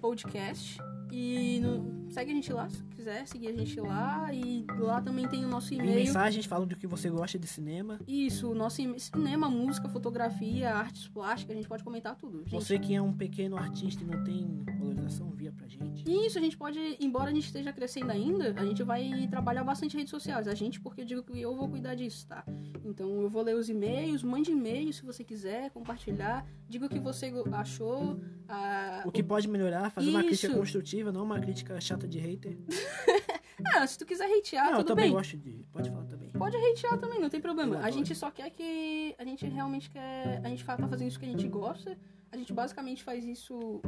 podcast. 0.00 0.78
E 1.14 1.60
no- 1.60 2.10
segue 2.10 2.30
a 2.32 2.34
gente 2.34 2.50
lá, 2.54 2.70
se 2.70 2.82
quiser 2.84 3.26
seguir 3.28 3.48
a 3.48 3.52
gente 3.52 3.78
lá. 3.78 4.32
E 4.32 4.64
lá 4.78 5.00
também 5.02 5.28
tem 5.28 5.44
o 5.44 5.48
nosso 5.48 5.74
Em 5.74 5.78
e-mail. 5.78 5.94
mensagens 6.06 6.46
falando 6.46 6.70
do 6.70 6.76
que 6.76 6.86
você 6.86 7.10
gosta 7.10 7.38
de 7.38 7.46
cinema. 7.46 7.98
Isso, 8.08 8.50
o 8.50 8.54
nosso 8.54 8.78
cinema, 8.98 9.46
música, 9.50 9.90
fotografia, 9.90 10.74
artes 10.74 11.08
plásticas, 11.08 11.52
a 11.54 11.56
gente 11.58 11.68
pode 11.68 11.84
comentar 11.84 12.16
tudo. 12.16 12.38
Gente. 12.38 12.50
Você 12.52 12.78
que 12.78 12.94
é 12.94 13.02
um 13.02 13.12
pequeno 13.12 13.58
artista 13.58 14.02
e 14.02 14.06
não 14.06 14.24
tem 14.24 14.64
valorização, 14.78 15.30
pra 15.54 15.66
gente. 15.66 16.04
Isso, 16.26 16.38
a 16.38 16.40
gente 16.40 16.56
pode, 16.56 16.78
embora 17.00 17.30
a 17.30 17.34
gente 17.34 17.46
esteja 17.46 17.72
crescendo 17.72 18.10
ainda, 18.10 18.54
a 18.56 18.64
gente 18.64 18.82
vai 18.82 19.26
trabalhar 19.30 19.64
bastante 19.64 19.96
redes 19.96 20.10
sociais. 20.10 20.46
A 20.48 20.54
gente, 20.54 20.80
porque 20.80 21.02
eu 21.02 21.04
digo 21.04 21.22
que 21.22 21.40
eu 21.40 21.54
vou 21.56 21.68
cuidar 21.68 21.94
disso, 21.94 22.26
tá? 22.26 22.44
Então 22.84 23.22
eu 23.22 23.28
vou 23.28 23.42
ler 23.42 23.54
os 23.56 23.68
e-mails, 23.68 24.22
mande 24.22 24.50
e-mail 24.50 24.92
se 24.92 25.04
você 25.04 25.22
quiser, 25.24 25.70
compartilhar, 25.70 26.46
diga 26.68 26.86
o 26.86 26.88
que 26.88 26.98
você 26.98 27.32
achou. 27.52 28.20
ah, 28.48 29.02
O 29.06 29.12
que 29.12 29.22
pode 29.22 29.48
melhorar, 29.48 29.90
fazer 29.90 30.10
uma 30.10 30.22
crítica 30.22 30.48
Isso. 30.48 30.56
construtiva, 30.58 31.10
não 31.12 31.22
uma 31.24 31.38
crítica 31.40 31.80
chata 31.80 32.06
de 32.08 32.18
hater. 32.18 32.58
Ah, 33.74 33.86
se 33.86 33.96
tu 33.96 34.04
quiser 34.04 34.24
hatear, 34.26 34.64
não, 34.64 34.72
eu 34.72 34.76
tudo 34.78 34.88
também 34.88 35.04
bem. 35.04 35.12
gosto 35.12 35.36
de. 35.36 35.64
Pode 35.70 35.88
falar 35.88 36.04
também. 36.06 36.30
Pode 36.30 36.56
hatear 36.56 36.98
também, 36.98 37.20
não 37.20 37.28
tem 37.28 37.40
problema. 37.40 37.76
Eu 37.76 37.84
A 37.84 37.90
gente 37.90 38.12
só 38.12 38.28
quer 38.30 38.50
que. 38.50 39.14
A 39.18 39.24
gente 39.24 39.46
realmente 39.46 39.88
quer. 39.88 40.40
A 40.42 40.48
gente 40.48 40.64
tá 40.64 40.76
fazendo 40.88 41.06
isso 41.08 41.18
que 41.20 41.26
a 41.26 41.28
gente 41.28 41.46
gosta. 41.46 41.96
A 42.32 42.36
gente 42.36 42.52
basicamente 42.52 43.04
faz 43.04 43.24
isso 43.24 43.80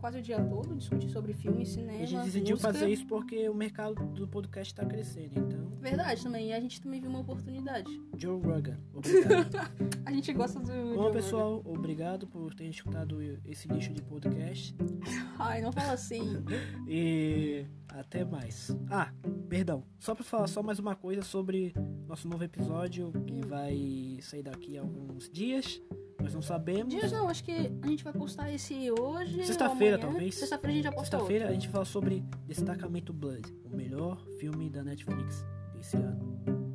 quase 0.00 0.18
o 0.18 0.22
dia 0.22 0.42
todo, 0.42 0.74
discutir 0.74 1.08
sobre 1.10 1.32
filme, 1.34 1.64
cinema. 1.66 2.02
a 2.02 2.06
gente 2.06 2.24
decidiu 2.24 2.56
música. 2.56 2.72
fazer 2.72 2.88
isso 2.88 3.06
porque 3.06 3.48
o 3.48 3.54
mercado 3.54 3.94
do 3.94 4.26
podcast 4.26 4.74
tá 4.74 4.84
crescendo. 4.84 5.38
Então, 5.38 5.70
Verdade 5.80 6.22
também. 6.22 6.48
E 6.48 6.52
a 6.52 6.60
gente 6.60 6.80
também 6.80 7.00
viu 7.00 7.10
uma 7.10 7.20
oportunidade. 7.20 7.90
Joe 8.16 8.40
Rogan, 8.40 8.78
obrigado. 8.94 9.56
A 10.04 10.12
gente 10.12 10.32
gosta 10.32 10.58
do. 10.58 10.66
Joe 10.66 10.94
Bom, 10.94 11.02
Rogan. 11.02 11.12
pessoal, 11.12 11.62
obrigado 11.64 12.26
por 12.26 12.54
terem 12.54 12.70
escutado 12.70 13.20
esse 13.44 13.70
nicho 13.72 13.92
de 13.92 14.02
podcast. 14.02 14.74
Ai, 15.38 15.60
não 15.60 15.72
fala 15.72 15.92
assim. 15.92 16.42
E 16.88 17.64
até 17.88 18.24
mais. 18.24 18.74
Ah, 18.90 19.12
perdão. 19.48 19.84
Só 19.98 20.14
pra 20.14 20.24
falar 20.24 20.46
só 20.46 20.62
mais 20.62 20.78
uma 20.78 20.94
coisa 20.94 21.22
sobre 21.22 21.74
nosso 22.06 22.28
novo 22.28 22.44
episódio 22.44 23.12
que 23.26 23.40
vai 23.46 24.18
sair 24.22 24.42
daqui 24.42 24.76
a 24.78 24.82
alguns 24.82 25.28
dias. 25.30 25.80
Nós 26.22 26.34
não 26.34 26.42
sabemos. 26.42 26.92
Dias 26.92 27.10
não, 27.12 27.28
acho 27.28 27.42
que 27.42 27.52
a 27.82 27.86
gente 27.86 28.04
vai 28.04 28.12
postar 28.12 28.52
esse 28.52 28.90
hoje. 28.90 29.44
Sexta-feira, 29.44 29.98
talvez. 29.98 30.34
Sexta-feira 30.34 30.72
a 30.72 30.74
gente 30.74 30.84
já 30.84 30.92
posta 30.92 31.16
Sexta-feira 31.16 31.48
a 31.48 31.52
gente 31.52 31.68
fala 31.68 31.84
sobre 31.84 32.24
Destacamento 32.46 33.12
Blood, 33.12 33.42
o 33.64 33.74
melhor 33.76 34.22
filme 34.38 34.68
da 34.68 34.82
Netflix 34.82 35.44
desse 35.74 35.96
ano. 35.96 36.38
outro. 36.46 36.70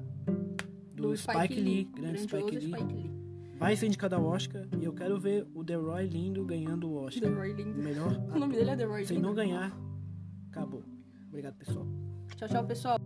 Do, 0.96 1.16
Spike, 1.16 1.60
Lee, 1.60 1.84
grande 1.96 2.22
Spike 2.22 2.58
Lee. 2.58 2.72
Spike 2.72 2.94
Lee. 2.94 3.12
Vai 3.58 3.76
ser 3.76 3.88
indicado 3.88 4.16
ao 4.16 4.26
Oscar 4.26 4.68
e 4.80 4.84
eu 4.84 4.94
quero 4.94 5.20
ver 5.20 5.48
o 5.54 5.64
The 5.64 5.76
Roy 5.76 6.08
Lindo 6.08 6.44
ganhando 6.46 6.92
o 6.92 7.00
The 7.02 7.06
Oscar. 7.06 7.34
Roy 7.34 7.54
Lindo. 7.54 7.80
O 7.80 7.84
melhor 7.84 8.12
O 8.34 8.40
nome 8.40 8.56
dele 8.56 8.72
é 8.72 8.76
The 8.76 8.86
Roy 8.86 9.06
Se 9.06 9.14
Lindo. 9.14 9.28
não 9.28 9.34
ganhar, 9.36 9.78
acabou. 10.50 10.84
Obrigado, 11.30 11.56
pessoal. 11.56 11.86
Tchau, 12.36 12.50
tchau, 12.50 12.66
pessoal. 12.66 12.98